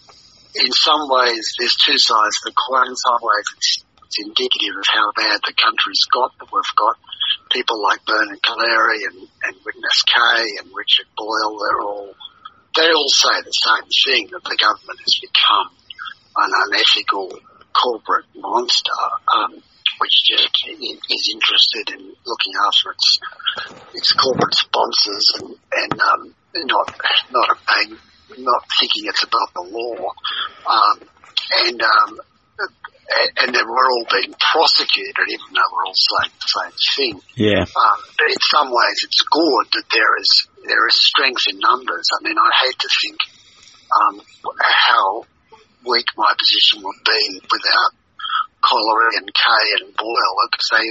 in 0.56 0.72
some 0.72 1.02
ways 1.10 1.54
there's 1.60 1.76
two 1.86 1.98
sides 1.98 2.36
to 2.42 2.50
the 2.50 2.56
coin. 2.56 2.88
In 2.88 2.96
some 2.96 3.20
ways, 3.22 3.46
it's, 3.58 3.86
it's 4.10 4.26
indicative 4.26 4.74
of 4.74 4.90
how 4.90 5.14
bad 5.14 5.38
the 5.46 5.54
country's 5.54 6.02
got. 6.10 6.34
That 6.42 6.50
we've 6.50 6.76
got 6.76 6.98
people 7.54 7.78
like 7.78 8.02
Bernard 8.10 8.42
Collaery 8.42 9.06
and, 9.06 9.22
and 9.22 9.54
Witness 9.62 10.02
K 10.10 10.18
and 10.58 10.74
Richard 10.74 11.06
Boyle. 11.14 11.54
They're 11.62 11.86
all 11.86 12.10
they 12.74 12.90
all 12.90 13.10
say 13.14 13.38
the 13.46 13.54
same 13.54 13.86
thing 13.86 14.24
that 14.34 14.42
the 14.42 14.58
government 14.58 14.98
has 14.98 15.16
become 15.22 15.70
an 16.42 16.52
unethical 16.66 17.38
corporate 17.70 18.26
monster. 18.34 18.98
Um, 19.30 19.62
which 20.00 20.16
just 20.32 20.56
is 20.66 21.30
interested 21.34 22.00
in 22.00 22.16
looking 22.26 22.54
after 22.66 22.92
its 22.92 23.20
its 23.94 24.12
corporate 24.14 24.56
sponsors 24.56 25.28
and 25.40 25.56
and 25.74 26.02
um, 26.02 26.36
not 26.56 26.96
not 27.32 27.50
obeying, 27.52 28.00
not 28.40 28.64
thinking 28.80 29.04
it's 29.06 29.24
above 29.24 29.50
the 29.54 29.66
law. 29.70 30.12
Um, 30.66 31.10
and 31.68 31.82
um, 31.82 32.20
and 33.38 33.54
then 33.54 33.66
we're 33.68 33.90
all 33.92 34.08
being 34.12 34.34
prosecuted, 34.38 35.26
even 35.28 35.50
though 35.54 35.70
we're 35.72 35.86
all 35.88 35.98
saying 35.98 36.34
the 36.36 36.50
same 36.50 36.76
thing. 36.96 37.16
Yeah. 37.36 37.64
Um, 37.64 38.00
but 38.18 38.28
in 38.30 38.42
some 38.52 38.70
ways, 38.70 38.98
it's 39.04 39.22
good 39.22 39.66
that 39.74 39.88
there 39.92 40.14
is 40.20 40.32
there 40.66 40.88
is 40.88 40.98
strength 41.00 41.44
in 41.50 41.60
numbers. 41.60 42.08
I 42.16 42.20
mean, 42.28 42.38
I 42.38 42.50
hate 42.66 42.80
to 42.80 42.90
think 43.02 43.20
um, 43.90 44.22
how 44.60 45.24
weak 45.86 46.06
my 46.18 46.32
position 46.38 46.84
would 46.84 47.02
be 47.06 47.42
without 47.42 47.92
Collaery 48.60 49.24
and 49.24 49.30
K 49.32 49.46
and 49.80 49.96
Boyle, 49.96 50.36
because 50.52 50.70
they 50.76 50.88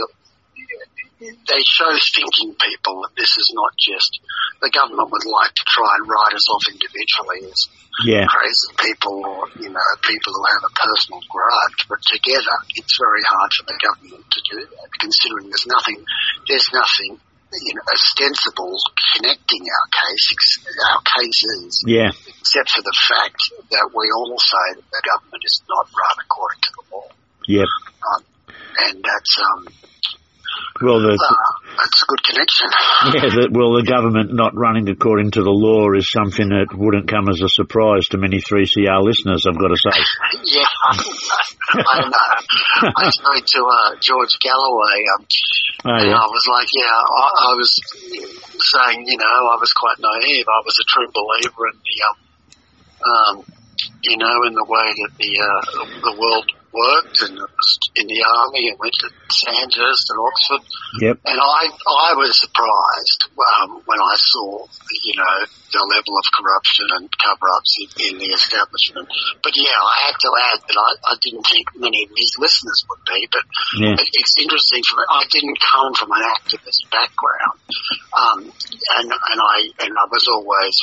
they 1.19 1.63
show 1.67 1.91
thinking 2.15 2.55
people 2.55 3.03
that 3.03 3.15
this 3.19 3.35
is 3.35 3.51
not 3.55 3.75
just 3.75 4.23
the 4.63 4.71
government 4.71 5.11
would 5.11 5.27
like 5.27 5.51
to 5.55 5.65
try 5.67 5.91
and 5.99 6.07
write 6.07 6.35
us 6.35 6.47
off 6.51 6.65
individually 6.71 7.43
as 7.51 7.61
Yeah. 8.07 8.27
crazy 8.31 8.71
people 8.79 9.19
or 9.27 9.51
you 9.59 9.71
know 9.71 9.89
people 10.07 10.31
who 10.31 10.45
have 10.55 10.65
a 10.71 10.75
personal 10.79 11.19
grudge, 11.27 11.79
but 11.91 11.99
together 12.07 12.57
it's 12.79 12.95
very 12.95 13.23
hard 13.27 13.51
for 13.59 13.65
the 13.67 13.79
government 13.83 14.23
to 14.31 14.41
do 14.47 14.57
that, 14.63 14.89
considering 15.03 15.51
there's 15.51 15.67
nothing 15.67 15.99
there's 16.47 16.71
nothing 16.71 17.19
you 17.67 17.75
know 17.75 17.83
ostensible 17.91 18.77
connecting 19.19 19.63
our 19.67 19.87
case 19.91 20.29
our 20.95 21.03
cases 21.03 21.83
Yeah. 21.87 22.11
except 22.15 22.71
for 22.71 22.83
the 22.87 22.97
fact 23.11 23.41
that 23.75 23.87
we 23.91 24.07
all 24.15 24.39
say 24.39 24.67
that 24.79 24.87
the 24.95 25.03
government 25.03 25.43
is 25.43 25.59
not 25.67 25.87
run 25.91 26.17
according 26.23 26.61
to 26.63 26.71
the 26.79 26.83
law, 26.95 27.09
Yep. 27.51 27.69
and 28.87 28.95
that's 29.03 29.35
um 29.43 29.67
Well, 30.83 31.01
the, 31.01 31.15
uh, 31.15 31.35
that's 31.77 32.03
a 32.03 32.07
good 32.07 32.23
connection. 32.23 32.69
yeah, 33.15 33.47
well, 33.51 33.75
the 33.75 33.87
government 33.87 34.33
not 34.33 34.55
running 34.55 34.89
according 34.89 35.33
to 35.33 35.43
the 35.43 35.51
law 35.55 35.91
is 35.97 36.11
something 36.11 36.49
that 36.49 36.71
wouldn't 36.75 37.09
come 37.09 37.29
as 37.29 37.41
a 37.43 37.49
surprise 37.51 38.07
to 38.11 38.19
many 38.19 38.39
3CR 38.39 39.03
listeners, 39.03 39.47
I've 39.47 39.59
got 39.59 39.69
to 39.69 39.79
say. 39.79 39.99
Yeah, 40.45 40.65
I 41.75 42.01
know. 42.09 42.91
I 42.97 43.11
spoke 43.11 43.45
to 43.45 43.61
uh, 43.61 43.97
George 44.01 44.39
Galloway, 44.41 45.05
um, 45.19 45.27
Oh, 45.85 45.95
and 45.95 46.11
yeah. 46.11 46.17
I 46.17 46.27
was 46.27 46.45
like, 46.51 46.67
yeah, 46.75 46.91
I, 46.91 47.27
I 47.39 47.55
was 47.55 47.71
saying, 48.59 49.05
you 49.07 49.17
know, 49.17 49.37
I 49.47 49.57
was 49.61 49.71
quite 49.79 49.95
naive. 50.01 50.47
I 50.49 50.61
was 50.67 50.75
a 50.81 50.87
true 50.91 51.07
believer 51.15 51.71
in 51.71 51.79
the, 51.79 51.97
um, 52.09 52.17
um, 53.39 53.45
you 54.03 54.17
know, 54.19 54.43
in 54.47 54.55
the 54.55 54.67
way 54.67 54.89
that 54.91 55.11
the 55.19 55.33
uh, 55.39 55.63
the 56.03 56.19
world 56.19 56.51
worked, 56.73 57.21
and 57.25 57.35
it 57.39 57.51
was 57.51 57.71
in 57.97 58.07
the 58.07 58.21
army, 58.21 58.69
and 58.71 58.79
went 58.79 58.95
to 59.01 59.09
Sandhurst 59.33 60.07
and 60.13 60.21
Oxford. 60.21 60.63
Yep. 61.01 61.17
And 61.25 61.39
I, 61.41 61.63
I 61.73 62.11
was 62.17 62.33
surprised 62.39 63.21
um, 63.37 63.83
when 63.85 64.01
I 64.01 64.15
saw, 64.17 64.67
you 65.05 65.15
know, 65.17 65.37
the 65.69 65.85
level 65.85 66.15
of 66.17 66.25
corruption 66.33 66.87
and 66.97 67.05
cover-ups 67.21 67.73
in, 67.81 67.89
in 68.09 68.15
the 68.19 68.31
establishment. 68.33 69.09
But 69.45 69.53
yeah, 69.57 69.77
I 69.77 69.97
have 70.09 70.19
to 70.19 70.31
add 70.53 70.61
that 70.65 70.79
I, 70.81 70.91
I 71.13 71.15
didn't 71.21 71.45
think 71.45 71.67
many 71.77 72.09
of 72.09 72.13
his 72.17 72.33
listeners 72.41 72.81
would 72.89 73.05
be. 73.05 73.21
But 73.29 73.45
Yeah. 73.77 73.97
it's 74.01 74.37
interesting 74.41 74.83
for 74.89 74.97
me. 75.01 75.05
I 75.13 75.25
didn't 75.29 75.59
come 75.61 75.93
from 75.95 76.11
an 76.13 76.25
activist 76.25 76.89
background, 76.89 77.59
um, 78.17 78.39
and 78.49 79.09
and 79.13 79.39
I 79.41 79.59
and 79.85 79.93
I 79.93 80.07
was 80.09 80.25
always 80.29 80.75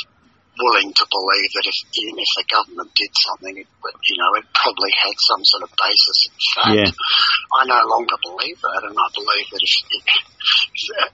willing 0.58 0.90
to 0.92 1.04
believe 1.08 1.50
that 1.60 1.66
if 1.68 1.76
even 2.00 2.16
if 2.18 2.30
the 2.36 2.46
government 2.48 2.90
did 2.96 3.12
something, 3.14 3.54
it, 3.60 3.68
you 3.68 4.16
know, 4.18 4.30
it 4.40 4.44
probably 4.56 4.92
had 5.04 5.16
some 5.20 5.42
sort 5.44 5.62
of 5.64 5.70
basis 5.76 6.18
in 6.32 6.36
fact. 6.56 6.74
Yeah. 6.76 6.90
I 7.56 7.60
no 7.68 7.80
longer 7.88 8.16
believe 8.24 8.58
that, 8.60 8.82
and 8.88 8.96
I 8.96 9.08
believe 9.14 9.46
that 9.54 9.62
if, 9.62 9.74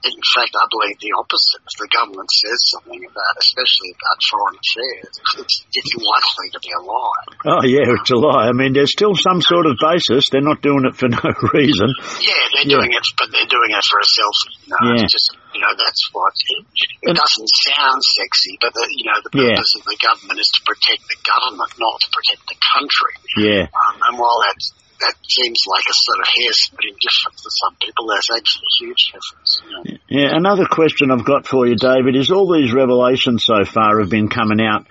in 0.03 0.21
fact, 0.35 0.53
I 0.55 0.65
believe 0.69 0.97
the 0.99 1.13
opposite. 1.17 1.61
If 1.63 1.75
the 1.79 1.89
government 1.93 2.29
says 2.29 2.59
something 2.73 3.01
about, 3.01 3.33
especially 3.39 3.91
about 3.95 4.19
foreign 4.29 4.57
affairs, 4.59 5.13
it's, 5.39 5.55
it's 5.73 5.93
likely 5.97 6.47
to 6.53 6.59
be 6.61 6.71
a 6.73 6.81
lie. 6.83 7.25
Oh, 7.47 7.63
yeah, 7.65 7.93
it's 7.97 8.11
a 8.11 8.19
lie. 8.19 8.49
I 8.49 8.53
mean, 8.53 8.73
there's 8.73 8.91
still 8.91 9.15
some 9.15 9.41
sort 9.41 9.65
of 9.65 9.77
basis. 9.81 10.29
They're 10.29 10.43
not 10.45 10.61
doing 10.61 10.85
it 10.85 10.95
for 10.97 11.07
no 11.09 11.21
reason. 11.53 11.89
Yeah, 12.21 12.33
they're 12.57 12.67
Yeah. 12.69 12.77
doing 12.81 12.91
it, 12.93 13.05
but 13.17 13.29
they're 13.31 13.49
doing 13.49 13.71
it 13.73 13.83
for 13.89 13.99
a 13.99 14.07
selfie. 14.07 14.53
Know, 14.69 14.77
Yeah. 14.83 15.03
it's 15.03 15.13
just, 15.13 15.29
you 15.53 15.61
know, 15.61 15.73
that's 15.77 16.09
what 16.11 16.33
it, 16.33 16.65
it 17.01 17.13
doesn't 17.15 17.49
sound 17.49 18.01
sexy, 18.03 18.57
but 18.59 18.73
the, 18.73 18.85
you 18.89 19.05
know, 19.05 19.17
the 19.23 19.31
Yeah. 19.33 19.55
purpose 19.55 19.73
of 19.77 19.83
the 19.85 19.97
government 20.01 20.39
is 20.39 20.49
to 20.57 20.61
protect 20.65 21.05
the 21.07 21.19
government, 21.21 21.71
not 21.77 21.95
to 22.01 22.09
protect 22.09 22.43
the 22.49 22.57
country. 22.73 23.13
Yeah. 23.37 23.63
Um, 23.69 23.95
and 24.01 24.13
while 24.19 24.41
that 24.41 24.57
that 24.99 25.15
seems 25.27 25.59
like 25.67 25.83
a 25.89 25.93
sort 25.93 26.19
of 26.19 26.27
hair 26.37 26.53
splitting 26.53 26.95
difference 26.95 27.41
to 27.43 27.49
some 27.51 27.75
people, 27.81 28.07
there's 28.07 28.29
actually 28.31 28.63
a 28.63 28.75
huge 28.85 29.03
difference. 29.11 29.61
You 29.63 29.71
know? 29.71 29.83
Yeah, 30.07 30.37
another 30.37 30.65
question 30.65 31.11
I've 31.11 31.25
got 31.25 31.45
for 31.47 31.67
you, 31.67 31.75
David, 31.75 32.15
is 32.15 32.31
all 32.31 32.51
these 32.53 32.71
revelations 32.71 33.43
so 33.43 33.65
far 33.65 33.99
have 33.99 34.09
been 34.09 34.29
coming 34.29 34.61
out 34.61 34.87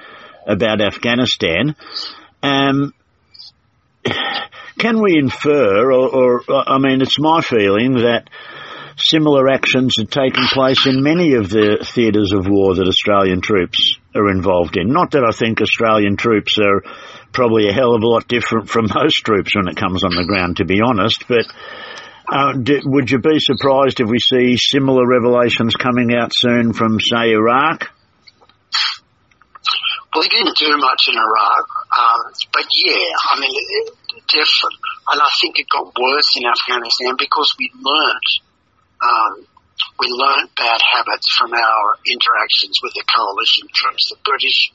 about 0.46 0.80
Afghanistan. 0.82 1.76
Um, 2.42 2.92
can 4.78 5.00
we 5.00 5.16
infer, 5.18 5.90
or, 5.92 6.40
or 6.40 6.42
I 6.50 6.78
mean, 6.78 7.00
it's 7.00 7.18
my 7.18 7.40
feeling 7.40 7.94
that 7.94 8.28
similar 8.96 9.48
actions 9.48 9.94
had 9.98 10.10
taken 10.10 10.44
place 10.52 10.86
in 10.86 11.02
many 11.02 11.34
of 11.34 11.48
the 11.48 11.84
theatres 11.94 12.32
of 12.32 12.48
war 12.48 12.74
that 12.74 12.86
Australian 12.86 13.40
troops 13.40 13.98
are 14.14 14.30
involved 14.30 14.76
in. 14.76 14.92
Not 14.92 15.12
that 15.12 15.24
I 15.24 15.32
think 15.32 15.60
Australian 15.60 16.16
troops 16.16 16.58
are 16.58 16.82
probably 17.32 17.68
a 17.68 17.72
hell 17.72 17.94
of 17.94 18.02
a 18.02 18.06
lot 18.06 18.28
different 18.28 18.68
from 18.68 18.88
most 18.94 19.16
troops 19.24 19.54
when 19.56 19.68
it 19.68 19.76
comes 19.76 20.04
on 20.04 20.14
the 20.14 20.24
ground, 20.24 20.58
to 20.58 20.64
be 20.64 20.80
honest, 20.80 21.24
but 21.28 21.46
uh, 22.28 22.52
would 22.84 23.10
you 23.10 23.18
be 23.18 23.38
surprised 23.38 24.00
if 24.00 24.08
we 24.08 24.18
see 24.18 24.56
similar 24.56 25.06
revelations 25.06 25.74
coming 25.74 26.14
out 26.14 26.32
soon 26.32 26.72
from, 26.72 26.98
say, 27.00 27.32
Iraq? 27.32 27.90
Well, 30.14 30.28
didn't 30.28 30.56
do 30.56 30.76
much 30.76 31.08
in 31.08 31.16
Iraq, 31.16 31.66
um, 31.98 32.32
but 32.52 32.64
yeah, 32.84 33.08
I 33.32 33.40
mean, 33.40 33.52
it, 33.52 33.92
it, 34.16 34.24
different. 34.28 34.76
And 35.08 35.20
I 35.20 35.28
think 35.40 35.56
it 35.56 35.66
got 35.72 35.88
worse 35.88 36.36
in 36.36 36.44
Afghanistan 36.44 37.16
because 37.18 37.48
we 37.58 37.72
learned, 37.80 38.28
um, 39.02 39.46
we 39.98 40.08
learned 40.08 40.50
bad 40.56 40.80
habits 40.80 41.26
from 41.36 41.52
our 41.52 41.84
interactions 42.06 42.78
with 42.82 42.94
the 42.94 43.04
coalition 43.06 43.66
troops. 43.74 44.08
The 44.10 44.18
British 44.22 44.70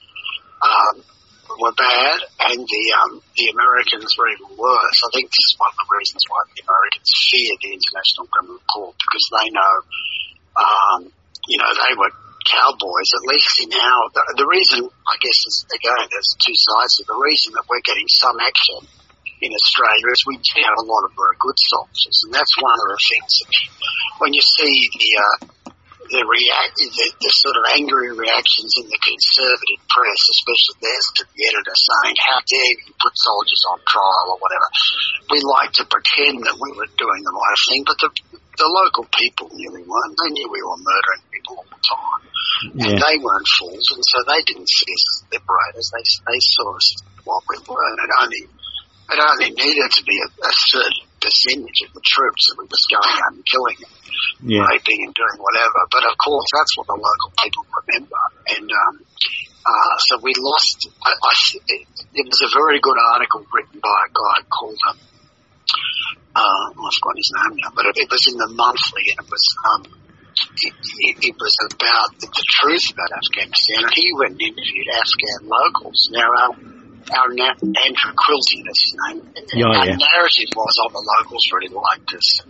um, 0.62 0.96
were 1.60 1.76
bad, 1.76 2.20
and 2.52 2.60
the 2.60 2.86
um, 3.00 3.24
the 3.36 3.48
Americans 3.56 4.12
were 4.20 4.30
even 4.30 4.52
worse. 4.60 5.00
I 5.04 5.10
think 5.16 5.32
this 5.32 5.48
is 5.52 5.56
one 5.58 5.72
of 5.72 5.80
the 5.80 5.90
reasons 5.96 6.22
why 6.28 6.44
the 6.52 6.64
Americans 6.68 7.10
fear 7.32 7.52
the 7.64 7.72
International 7.72 8.28
Criminal 8.28 8.62
Court 8.68 8.96
because 9.00 9.26
they 9.32 9.48
know, 9.56 9.74
um, 10.60 11.00
you 11.48 11.58
know, 11.58 11.72
they 11.72 11.96
were 11.96 12.12
cowboys, 12.48 13.12
at 13.12 13.28
least 13.28 13.60
in 13.60 13.72
our, 13.76 14.04
the, 14.16 14.44
the 14.44 14.48
reason, 14.48 14.88
I 14.88 15.16
guess, 15.20 15.40
is, 15.52 15.68
again, 15.68 16.08
there's 16.08 16.32
two 16.40 16.56
sides 16.56 16.96
to 16.98 17.04
the 17.04 17.20
reason 17.20 17.52
that 17.60 17.68
we're 17.68 17.84
getting 17.84 18.08
some 18.08 18.40
action 18.40 18.88
in 19.42 19.52
Australia 19.54 20.08
is 20.10 20.22
we 20.26 20.38
do 20.42 20.58
have 20.66 20.78
a 20.82 20.88
lot 20.88 21.06
of 21.06 21.14
very 21.14 21.38
good 21.38 21.58
soldiers, 21.70 22.18
and 22.26 22.34
that's 22.34 22.56
one 22.58 22.74
of 22.74 22.88
the 22.90 23.02
things 23.02 23.32
that 23.38 23.50
when 24.18 24.32
you 24.34 24.42
see 24.42 24.74
the, 24.98 25.12
uh, 25.22 25.38
the 26.10 26.24
react, 26.24 26.74
the, 26.80 26.90
the 27.22 27.32
sort 27.44 27.58
of 27.60 27.64
angry 27.76 28.16
reactions 28.16 28.72
in 28.82 28.88
the 28.90 28.98
conservative 28.98 29.82
press, 29.92 30.22
especially 30.40 30.78
theirs 30.82 31.08
to 31.20 31.24
the 31.28 31.42
editor 31.52 31.76
saying, 31.76 32.16
how 32.18 32.40
dare 32.42 32.74
you 32.82 32.94
put 32.98 33.14
soldiers 33.14 33.62
on 33.70 33.78
trial 33.86 34.28
or 34.34 34.40
whatever. 34.42 34.68
We 35.30 35.38
like 35.44 35.72
to 35.78 35.86
pretend 35.86 36.48
that 36.48 36.58
we 36.58 36.72
were 36.74 36.90
doing 36.96 37.22
the 37.22 37.36
right 37.36 37.62
thing, 37.70 37.84
but 37.86 37.98
the, 38.00 38.10
the 38.58 38.70
local 38.72 39.06
people 39.14 39.52
knew 39.54 39.70
we 39.70 39.86
weren't. 39.86 40.16
They 40.18 40.32
knew 40.34 40.48
we 40.50 40.64
were 40.66 40.82
murdering 40.82 41.24
people 41.30 41.62
all 41.62 41.70
the 41.70 41.82
time. 41.84 42.24
And 42.74 42.98
they 42.98 43.16
weren't 43.22 43.50
fools, 43.60 43.86
and 43.94 44.02
so 44.02 44.18
they 44.26 44.42
didn't 44.50 44.66
see 44.66 44.90
us 44.90 45.06
as 45.14 45.18
liberators. 45.30 45.94
They, 45.94 46.06
they 46.26 46.42
saw 46.42 46.74
us 46.74 46.88
as 46.90 47.02
what 47.22 47.44
we 47.52 47.62
were, 47.70 47.86
and 47.86 48.02
it 48.02 48.50
only, 49.10 49.16
it 49.16 49.20
only 49.24 49.50
needed 49.56 49.92
to 49.92 50.04
be 50.04 50.18
a, 50.20 50.28
a 50.28 50.54
certain 50.68 51.08
percentage 51.22 51.80
of 51.88 51.92
the 51.94 52.04
troops 52.04 52.44
that 52.48 52.56
we 52.60 52.64
were 52.66 52.74
just 52.76 52.88
going 52.92 53.16
out 53.24 53.34
and 53.34 53.46
killing 53.48 53.78
them 53.82 53.94
Yeah. 54.44 54.66
raping 54.68 55.02
and 55.04 55.14
doing 55.16 55.38
whatever. 55.42 55.80
But 55.90 56.04
of 56.06 56.16
course, 56.20 56.46
that's 56.54 56.74
what 56.78 56.88
the 56.88 57.00
local 57.00 57.32
people 57.42 57.64
remember. 57.74 58.22
And 58.54 58.68
um, 58.70 58.96
uh, 59.66 59.96
so 60.08 60.20
we 60.22 60.32
lost. 60.38 60.88
I, 61.04 61.12
I, 61.12 61.34
it, 61.68 61.82
it 62.14 62.26
was 62.28 62.42
a 62.46 62.52
very 62.56 62.80
good 62.80 63.00
article 63.16 63.44
written 63.52 63.80
by 63.82 63.98
a 64.08 64.12
guy 64.14 64.38
called. 64.48 64.80
Um, 64.92 65.00
uh, 66.38 66.66
I've 66.70 66.96
forgotten 67.02 67.18
his 67.18 67.34
name 67.34 67.54
now, 67.66 67.72
but 67.74 67.86
it, 67.90 67.98
it 67.98 68.10
was 68.12 68.24
in 68.30 68.38
the 68.38 68.52
monthly, 68.54 69.06
and 69.12 69.26
it 69.26 69.30
was. 69.32 69.46
Um, 69.66 69.84
it, 70.38 70.74
it, 71.10 71.34
it 71.34 71.36
was 71.42 71.56
about 71.66 72.14
the, 72.22 72.30
the 72.30 72.46
truth 72.62 72.94
about 72.94 73.10
Afghanistan, 73.10 73.90
and 73.90 73.94
he 73.98 74.14
went 74.14 74.38
and 74.38 74.42
interviewed 74.42 74.90
Afghan 74.94 75.50
locals. 75.50 76.10
Now, 76.14 76.30
our, 76.30 76.54
our 77.12 77.30
na- 77.34 77.60
Andrew 77.62 78.14
Quilty, 78.14 78.60
that's 78.66 78.84
his 78.84 78.96
name. 79.08 79.22
Our 79.64 79.72
oh, 79.72 79.84
yeah. 79.84 79.96
narrative 79.96 80.50
was, 80.56 80.74
oh, 80.84 80.92
the 80.92 81.04
locals 81.04 81.46
really 81.54 81.74
liked 81.74 82.12
us 82.14 82.48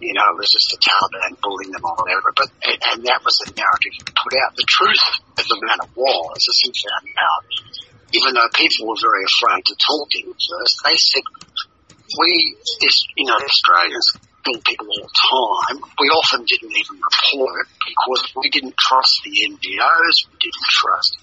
you 0.00 0.12
know, 0.12 0.26
it 0.34 0.38
was 0.38 0.50
just 0.52 0.68
the 0.68 0.80
Taliban 0.82 1.32
bullying 1.40 1.72
them 1.72 1.84
or 1.84 1.96
whatever. 1.96 2.32
But 2.36 2.52
and, 2.64 2.78
and 2.92 2.98
that 3.08 3.24
was 3.24 3.34
the 3.40 3.56
narrative 3.56 3.94
put 4.04 4.34
out. 4.44 4.52
The 4.56 4.68
truth 4.68 5.04
of 5.38 5.46
the 5.48 5.58
matter 5.64 5.88
was, 5.96 6.40
as 6.44 6.58
he 6.60 6.70
found 6.76 7.08
out, 7.16 7.42
even 8.12 8.30
though 8.36 8.50
people 8.52 8.92
were 8.92 9.00
very 9.00 9.24
afraid 9.24 9.64
to 9.64 9.74
talk 9.78 10.04
to 10.12 10.18
him 10.20 10.34
first, 10.36 10.74
they 10.84 10.98
said 10.98 11.24
we, 12.18 12.56
this, 12.84 12.96
you 13.16 13.24
know, 13.24 13.40
Australians 13.40 14.04
kill 14.44 14.60
people 14.60 14.86
all 14.90 15.06
the 15.08 15.16
time. 15.16 15.76
We 15.96 16.12
often 16.12 16.44
didn't 16.44 16.74
even 16.76 16.96
report 17.00 17.54
it 17.64 17.68
because 17.80 18.22
we 18.36 18.50
didn't 18.52 18.76
trust 18.76 19.14
the 19.24 19.32
NGOs, 19.48 20.16
we 20.28 20.36
didn't 20.36 20.68
trust 20.68 21.21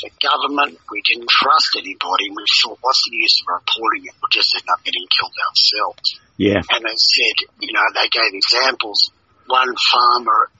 the 0.00 0.10
government, 0.20 0.78
we 0.90 1.02
didn't 1.04 1.28
trust 1.28 1.76
anybody. 1.76 2.30
We 2.32 2.44
thought, 2.62 2.78
what's 2.80 3.02
the 3.08 3.16
use 3.16 3.36
of 3.44 3.60
reporting 3.60 4.08
it? 4.08 4.14
We'll 4.20 4.32
just 4.32 4.54
end 4.56 4.68
up 4.72 4.80
getting 4.84 5.06
killed 5.08 5.36
ourselves. 5.36 6.06
Yeah. 6.36 6.60
And 6.64 6.82
they 6.84 6.96
said, 6.96 7.36
you 7.60 7.72
know, 7.72 7.86
they 7.94 8.08
gave 8.08 8.32
examples. 8.32 9.12
One 9.46 9.74
farmer 9.92 10.50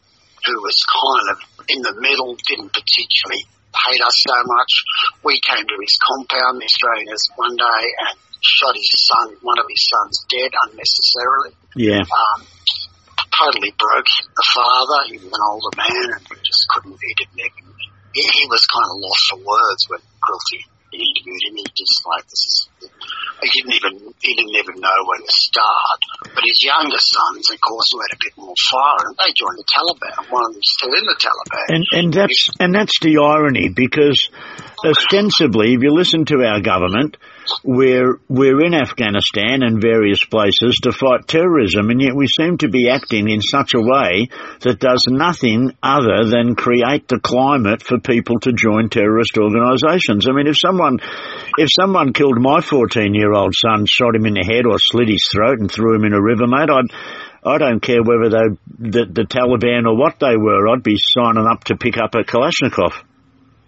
who 0.44 0.56
was 0.62 0.76
kind 0.88 1.36
of 1.36 1.38
in 1.68 1.80
the 1.82 1.94
middle, 2.00 2.36
didn't 2.48 2.72
particularly 2.72 3.44
hate 3.70 4.02
us 4.02 4.16
so 4.26 4.36
much. 4.46 4.72
We 5.22 5.40
came 5.40 5.62
to 5.62 5.76
his 5.80 5.94
compound, 6.00 6.60
the 6.60 6.66
Australians, 6.66 7.28
one 7.36 7.56
day 7.56 7.84
and 8.08 8.16
shot 8.40 8.74
his 8.74 8.90
son, 9.06 9.36
one 9.42 9.58
of 9.60 9.66
his 9.68 9.84
sons 9.86 10.24
dead 10.26 10.52
unnecessarily. 10.66 11.52
Yeah. 11.76 12.02
Um, 12.02 12.40
totally 13.36 13.72
broke 13.78 14.10
the 14.34 14.46
father. 14.54 14.98
He 15.06 15.16
was 15.20 15.30
an 15.30 15.44
older 15.44 15.74
man 15.76 16.08
and 16.18 16.40
just 16.42 16.66
couldn't, 16.72 16.98
he 16.98 17.14
didn't 17.14 17.38
even, 17.38 17.72
he, 18.14 18.22
he 18.22 18.44
was 18.48 18.64
kind 18.66 18.88
of 18.90 19.00
lost 19.00 19.24
for 19.30 19.38
words 19.38 19.82
when 19.88 20.00
Quilty 20.22 20.60
interviewed 20.92 21.42
him. 21.46 21.54
He 21.56 21.66
just 21.76 22.02
like, 22.06 22.24
this 22.26 22.42
is, 22.42 22.56
he 23.42 23.48
didn't 23.62 23.74
even, 23.74 23.92
he 24.20 24.34
didn't 24.34 24.56
even 24.58 24.76
know 24.80 24.98
where 25.06 25.22
to 25.22 25.32
start. 25.32 26.00
But 26.34 26.44
his 26.44 26.62
younger 26.62 26.98
sons, 26.98 27.50
of 27.50 27.60
course, 27.60 27.86
who 27.92 28.00
had 28.02 28.14
a 28.14 28.20
bit 28.20 28.34
more 28.36 28.54
fire, 28.70 29.06
and 29.06 29.16
they 29.16 29.32
joined 29.32 29.58
the 29.58 29.68
Taliban. 29.70 30.30
One 30.30 30.44
of 30.46 30.52
them's 30.52 30.70
still 30.74 30.92
in 30.92 31.04
the 31.06 31.18
Taliban. 31.18 31.66
And 31.68 31.84
and 31.92 32.08
that's 32.12 32.48
and 32.58 32.74
that's 32.74 32.98
the 33.00 33.18
irony 33.22 33.68
because 33.68 34.18
ostensibly, 34.84 35.74
if 35.74 35.82
you 35.82 35.92
listen 35.92 36.24
to 36.26 36.42
our 36.44 36.60
government, 36.60 37.16
we're 37.64 38.18
we're 38.28 38.64
in 38.64 38.74
Afghanistan 38.74 39.62
and 39.62 39.80
various 39.80 40.24
places 40.24 40.78
to 40.82 40.92
fight 40.92 41.26
terrorism, 41.26 41.90
and 41.90 42.00
yet 42.00 42.14
we 42.14 42.26
seem 42.26 42.58
to 42.58 42.68
be 42.68 42.88
acting 42.88 43.28
in 43.28 43.40
such 43.40 43.74
a 43.74 43.80
way 43.80 44.28
that 44.60 44.78
does 44.78 45.04
nothing 45.08 45.72
other 45.82 46.24
than 46.24 46.54
create 46.54 47.08
the 47.08 47.20
climate 47.20 47.82
for 47.82 47.98
people 47.98 48.40
to 48.40 48.52
join 48.52 48.88
terrorist 48.88 49.36
organisations. 49.38 50.28
I 50.28 50.32
mean, 50.32 50.46
if 50.46 50.58
someone 50.58 50.98
if 51.58 51.70
someone 51.72 52.12
killed 52.12 52.40
my 52.40 52.60
fourteen 52.60 53.14
year 53.14 53.32
old 53.32 53.54
son, 53.54 53.84
shot 53.86 54.14
him 54.14 54.26
in 54.26 54.34
the 54.34 54.44
head 54.44 54.66
or 54.66 54.78
slit 54.78 55.08
his 55.08 55.26
throat 55.32 55.58
and 55.60 55.70
threw 55.70 55.96
him 55.96 56.04
in 56.04 56.12
a 56.12 56.22
river, 56.22 56.46
mate, 56.46 56.70
I'd 56.70 56.90
I 57.42 57.56
don't 57.58 57.80
care 57.80 58.02
whether 58.02 58.28
they 58.28 58.90
the, 58.90 59.06
the 59.06 59.24
Taliban 59.24 59.86
or 59.86 59.96
what 59.96 60.20
they 60.20 60.36
were. 60.36 60.68
I'd 60.68 60.82
be 60.82 60.96
signing 60.98 61.46
up 61.50 61.64
to 61.64 61.76
pick 61.76 61.96
up 61.96 62.14
a 62.14 62.22
Kalashnikov. 62.24 62.92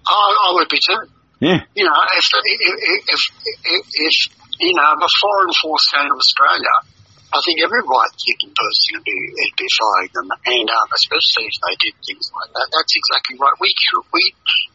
I, 0.07 0.37
I 0.49 0.55
would 0.55 0.69
be 0.69 0.79
too. 0.79 1.22
Yeah, 1.43 1.59
You 1.75 1.83
know, 1.83 1.99
if, 2.15 2.27
if, 2.47 2.63
if, 3.11 3.83
if, 3.99 4.17
you 4.63 4.75
know, 4.79 4.95
if 4.95 5.03
a 5.03 5.11
foreign 5.19 5.51
force 5.59 5.83
came 5.91 6.07
to 6.07 6.15
Australia, 6.15 6.77
I 7.35 7.41
think 7.43 7.59
every 7.67 7.83
right-thinking 7.83 8.55
person 8.55 8.89
would 8.95 9.09
be, 9.09 9.17
would 9.17 9.57
be 9.59 9.67
fighting 9.75 10.15
them, 10.15 10.31
and 10.39 10.69
um, 10.71 10.89
especially 10.95 11.51
if 11.51 11.59
they 11.67 11.75
did 11.83 11.95
things 11.99 12.31
like 12.31 12.53
that. 12.55 12.69
That's 12.71 12.95
exactly 12.95 13.41
right. 13.41 13.57
We 13.57 13.73
we 14.13 14.23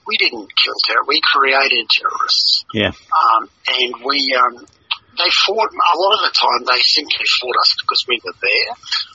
we 0.09 0.15
didn't 0.17 0.49
kill 0.57 0.75
terror. 0.89 1.05
We 1.05 1.21
created 1.21 1.85
terrorists, 1.85 2.65
yeah, 2.73 2.91
um, 3.13 3.45
and 3.45 4.01
we 4.01 4.17
um, 4.35 4.65
they 5.21 5.31
fought 5.45 5.69
a 5.69 5.95
lot 6.01 6.17
of 6.17 6.23
the 6.25 6.33
time. 6.33 6.61
They 6.65 6.81
simply 6.81 7.29
fought 7.37 7.61
us 7.61 7.71
because 7.77 8.01
we 8.09 8.17
were 8.25 8.37
there. 8.41 8.71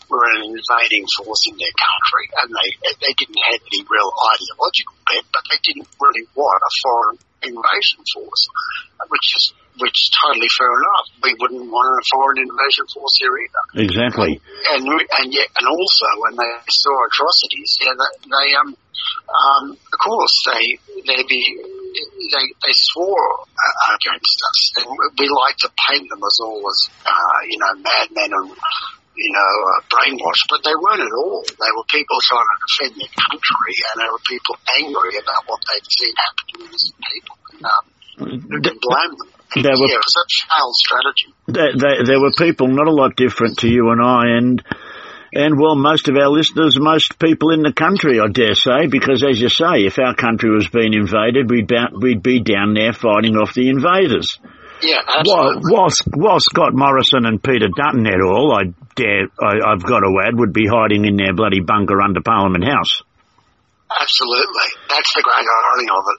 We 0.06 0.14
were 0.22 0.32
an 0.38 0.46
invading 0.46 1.06
force 1.18 1.42
in 1.50 1.58
their 1.58 1.74
country, 1.74 2.24
and 2.32 2.48
they 2.48 2.68
they 3.02 3.12
didn't 3.18 3.42
have 3.42 3.58
any 3.58 3.82
real 3.90 4.10
ideological 4.38 4.96
bent, 5.10 5.26
but 5.34 5.42
they 5.50 5.58
didn't 5.66 5.90
really 5.98 6.30
want 6.38 6.62
a 6.62 6.72
foreign 6.78 7.18
invasion 7.42 8.00
force, 8.14 8.42
which 9.08 9.28
is 9.36 9.44
which 9.80 9.96
is 9.96 10.08
totally 10.20 10.50
fair 10.52 10.68
enough. 10.68 11.06
We 11.22 11.32
wouldn't 11.40 11.64
want 11.70 11.88
a 11.88 12.04
foreign 12.12 12.38
invasion 12.44 12.84
force 12.92 13.16
here 13.18 13.32
either. 13.32 13.64
exactly. 13.88 14.40
And 14.76 14.84
and 14.84 15.28
yet, 15.32 15.48
and 15.58 15.66
also 15.68 16.06
when 16.28 16.36
they 16.36 16.52
saw 16.68 16.94
atrocities, 17.08 17.70
yeah, 17.80 17.94
they, 17.96 18.12
they 18.28 18.48
um 18.60 18.70
um 18.72 19.64
of 19.72 19.98
course 19.98 20.36
they 20.52 20.64
they 21.08 21.20
be 21.24 21.40
they 22.30 22.46
they 22.62 22.74
swore 22.92 23.32
uh, 23.42 23.96
against 23.96 24.38
us, 24.48 24.60
and 24.76 24.86
we 25.18 25.26
like 25.28 25.56
to 25.64 25.70
paint 25.88 26.08
them 26.08 26.20
as 26.20 26.38
all 26.42 26.62
as 26.62 26.78
uh, 27.06 27.38
you 27.48 27.58
know 27.58 27.72
madmen 27.80 28.30
and 28.32 28.50
you 29.16 29.30
know 29.32 29.52
uh, 29.68 29.80
brainwashed, 29.92 30.46
but 30.48 30.60
they 30.64 30.74
weren't 30.74 31.02
at 31.04 31.12
all. 31.12 31.42
They 31.46 31.72
were 31.76 31.86
people 31.90 32.16
trying 32.24 32.48
to 32.48 32.56
defend 32.64 32.92
their 33.00 33.12
country, 33.12 33.74
and 33.92 33.96
they 34.02 34.08
were 34.10 34.24
people 34.28 34.54
angry 34.80 35.14
about 35.20 35.42
what 35.46 35.60
they'd 35.68 35.88
seen 35.90 36.14
happen 36.16 36.44
to 36.48 36.54
innocent 36.66 36.96
people. 37.12 37.36
And, 37.52 37.62
um, 37.64 37.84
who 38.48 38.58
can 38.60 38.78
blame 38.80 39.12
them? 39.18 39.28
There 39.62 39.76
were- 39.76 39.88
yeah, 39.88 40.00
it 40.00 40.04
was 40.04 40.16
a 40.16 40.26
failed 40.48 40.76
strategy. 40.76 41.28
There, 41.46 41.72
there, 41.76 42.04
there 42.06 42.20
were 42.20 42.32
people 42.32 42.68
not 42.68 42.88
a 42.88 42.92
lot 42.92 43.16
different 43.16 43.58
to 43.60 43.68
you 43.68 43.90
and 43.90 44.00
I, 44.00 44.36
and 44.38 44.62
and 45.34 45.58
well, 45.58 45.76
most 45.76 46.08
of 46.08 46.16
our 46.16 46.28
listeners, 46.28 46.78
most 46.78 47.18
people 47.18 47.52
in 47.52 47.62
the 47.62 47.72
country, 47.72 48.20
I 48.20 48.28
dare 48.28 48.54
say, 48.54 48.86
because 48.86 49.24
as 49.24 49.40
you 49.40 49.48
say, 49.48 49.84
if 49.84 49.98
our 49.98 50.14
country 50.14 50.50
was 50.50 50.68
being 50.68 50.92
invaded, 50.92 51.50
we'd 51.50 51.68
ba- 51.68 51.90
we'd 51.98 52.22
be 52.22 52.40
down 52.40 52.74
there 52.74 52.92
fighting 52.92 53.36
off 53.36 53.54
the 53.54 53.68
invaders. 53.68 54.28
Yeah, 54.82 54.98
While, 55.06 55.48
absolutely. 55.54 55.72
while, 55.72 55.88
while 56.16 56.40
Scott 56.40 56.74
Morrison 56.74 57.24
and 57.26 57.42
Peter 57.42 57.68
Dutton 57.70 58.06
et 58.06 58.18
al., 58.18 58.50
I 58.52 58.62
dare, 58.96 59.30
I, 59.40 59.72
I've 59.72 59.82
got 59.82 60.00
to 60.00 60.10
add, 60.26 60.34
would 60.38 60.52
be 60.52 60.66
hiding 60.66 61.04
in 61.04 61.16
their 61.16 61.32
bloody 61.34 61.60
bunker 61.60 62.02
under 62.02 62.20
Parliament 62.20 62.64
House. 62.64 63.02
Absolutely. 64.00 64.68
That's 64.88 65.12
the 65.14 65.22
great 65.22 65.44
irony 65.46 65.88
of 65.92 66.02
it. 66.10 66.18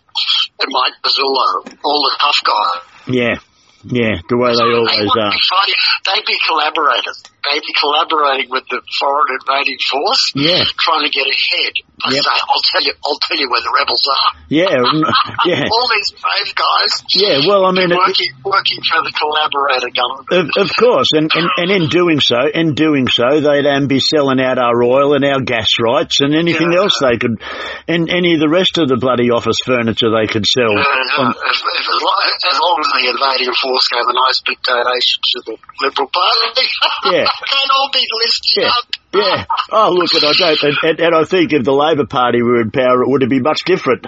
And 0.62 0.70
Mike 0.72 0.94
Pezzullo, 1.04 1.76
all 1.84 2.02
the 2.08 2.16
tough 2.22 2.40
guys. 2.46 2.82
Yeah, 3.08 3.36
yeah, 3.84 4.22
the 4.30 4.38
way 4.38 4.52
they 4.54 4.64
They 4.64 4.78
always 4.78 4.98
would 5.12 5.20
are. 5.20 5.34
fighting, 5.34 5.82
they'd 6.06 6.26
be 6.26 6.38
collaborators. 6.48 7.24
They'd 7.44 7.64
collaborating 7.76 8.48
with 8.50 8.64
the 8.72 8.80
foreign 9.00 9.36
invading 9.36 9.78
force, 9.92 10.24
Yeah, 10.36 10.64
trying 10.88 11.04
to 11.04 11.12
get 11.12 11.28
ahead. 11.28 11.74
I 12.04 12.12
Yep. 12.16 12.24
say, 12.24 12.36
I'll 12.50 12.66
tell 12.72 12.84
you, 12.84 12.94
I'll 13.06 13.20
tell 13.20 13.38
you 13.40 13.48
where 13.52 13.62
the 13.64 13.72
rebels 13.80 14.04
are. 14.08 14.30
yeah, 14.50 14.76
yeah, 15.46 15.68
All 15.72 15.88
these 15.92 16.12
brave 16.20 16.52
guys 16.56 16.92
yeah. 17.16 17.40
Well, 17.48 17.66
I 17.66 17.72
mean, 17.72 17.92
it, 17.92 17.96
working, 18.00 18.32
working 18.44 18.80
for 18.88 19.04
the 19.04 19.12
collaborator 19.16 19.92
government. 19.92 20.28
Of, 20.56 20.68
of 20.68 20.70
course, 20.76 21.08
and, 21.16 21.30
and, 21.36 21.48
and 21.58 21.70
in 21.72 21.88
doing 21.90 22.20
so, 22.20 22.40
in 22.54 22.76
doing 22.76 23.08
so, 23.08 23.40
they'd 23.40 23.68
um, 23.68 23.88
be 23.88 24.00
selling 24.00 24.40
out 24.40 24.58
our 24.60 24.84
oil 24.84 25.14
and 25.16 25.24
our 25.24 25.40
gas 25.42 25.68
rights 25.80 26.20
and 26.20 26.36
anything 26.36 26.72
Yeah. 26.74 26.80
else 26.88 26.96
they 27.00 27.18
could, 27.18 27.40
and 27.88 28.10
any 28.10 28.34
of 28.36 28.40
the 28.40 28.50
rest 28.50 28.78
of 28.80 28.88
the 28.90 28.98
bloody 28.98 29.32
office 29.32 29.58
furniture 29.66 30.12
they 30.12 30.28
could 30.32 30.46
sell. 30.48 30.72
Uh, 30.76 30.84
uh, 30.84 31.22
Um, 31.24 31.32
if, 31.32 31.60
if, 31.60 31.86
as, 31.88 32.02
long, 32.04 32.20
as 32.52 32.58
long 32.60 32.78
as 32.84 32.90
the 33.00 33.04
invading 33.16 33.54
force 33.64 33.88
gave 33.92 34.04
a 34.08 34.16
nice 34.28 34.40
big 34.48 34.60
donation 34.64 35.20
to 35.24 35.38
the 35.48 35.56
Liberal 35.84 36.10
Party, 36.12 36.68
Yeah. 37.12 37.28
all 37.78 37.90
be 37.92 38.04
listed 38.24 38.64
yeah, 38.64 38.70
up. 38.70 38.86
yeah. 39.14 39.46
Oh, 39.72 39.90
look, 39.92 40.14
and 40.14 40.24
I 40.24 40.34
don't, 40.34 40.64
and, 40.64 40.78
and, 40.84 41.00
and 41.00 41.16
I 41.16 41.24
think 41.24 41.54
if 41.54 41.64
the 41.64 41.74
Labor 41.74 42.06
Party 42.06 42.42
were 42.42 42.62
in 42.62 42.72
power, 42.72 43.04
it 43.04 43.10
would 43.10 43.22
have 43.22 43.30
been 43.30 43.44
much 43.44 43.62
different. 43.66 44.06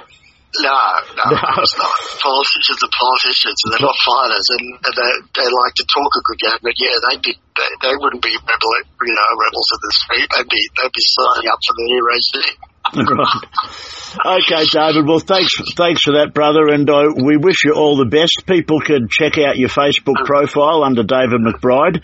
No, 0.55 0.71
no, 0.71 1.35
No. 1.35 1.41
it's 1.59 1.75
not. 1.75 1.91
Politicians 2.23 2.79
are 2.79 2.93
politicians, 2.95 3.59
and 3.65 3.69
they're 3.75 3.87
not 3.91 3.97
fighters, 4.07 4.47
and, 4.55 4.65
and 4.87 4.93
they 4.95 5.11
they 5.35 5.47
like 5.51 5.73
to 5.75 5.85
talk 5.91 6.11
a 6.15 6.23
good 6.23 6.39
game. 6.39 6.59
But 6.63 6.75
yeah, 6.79 6.95
they'd 7.09 7.21
be 7.21 7.33
they, 7.35 7.69
they 7.83 7.93
wouldn't 7.99 8.23
be 8.23 8.31
rebel, 8.39 8.71
you 9.03 9.11
know, 9.11 9.29
rebels 9.35 9.69
in 9.75 9.79
the 9.83 9.93
street. 9.99 10.27
They'd 10.31 10.47
be 10.47 10.63
they'd 10.79 10.95
be 10.95 11.03
signing 11.03 11.51
up 11.51 11.59
for 11.59 11.75
the 11.75 11.85
new 11.91 12.01
regime. 12.07 12.55
right. 12.95 14.39
Okay, 14.47 14.63
David. 14.71 15.07
Well, 15.07 15.19
thanks, 15.19 15.51
thanks 15.75 16.03
for 16.03 16.13
that, 16.23 16.33
brother, 16.33 16.67
and 16.71 16.89
uh, 16.89 17.11
we 17.17 17.35
wish 17.35 17.65
you 17.65 17.73
all 17.73 17.97
the 17.97 18.05
best. 18.05 18.45
People 18.47 18.79
can 18.79 19.09
check 19.09 19.37
out 19.37 19.57
your 19.57 19.69
Facebook 19.69 20.23
profile 20.23 20.83
under 20.83 21.03
David 21.03 21.41
McBride 21.41 22.01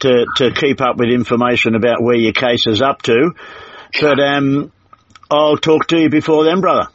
to 0.00 0.26
to 0.36 0.52
keep 0.52 0.80
up 0.80 0.96
with 0.96 1.10
information 1.10 1.74
about 1.74 2.02
where 2.02 2.16
your 2.16 2.32
case 2.32 2.66
is 2.66 2.82
up 2.82 3.02
to. 3.02 3.32
But 4.00 4.20
um, 4.20 4.72
I'll 5.30 5.56
talk 5.56 5.88
to 5.88 5.98
you 5.98 6.08
before 6.08 6.44
then, 6.44 6.60
brother. 6.60 6.88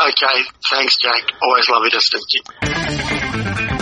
Okay, 0.00 0.44
thanks, 0.70 0.96
Jake. 1.02 1.32
Always 1.42 1.68
lovely 1.68 1.90
to 1.90 2.00
speak 2.00 2.22
to 2.28 3.68
you. 3.68 3.73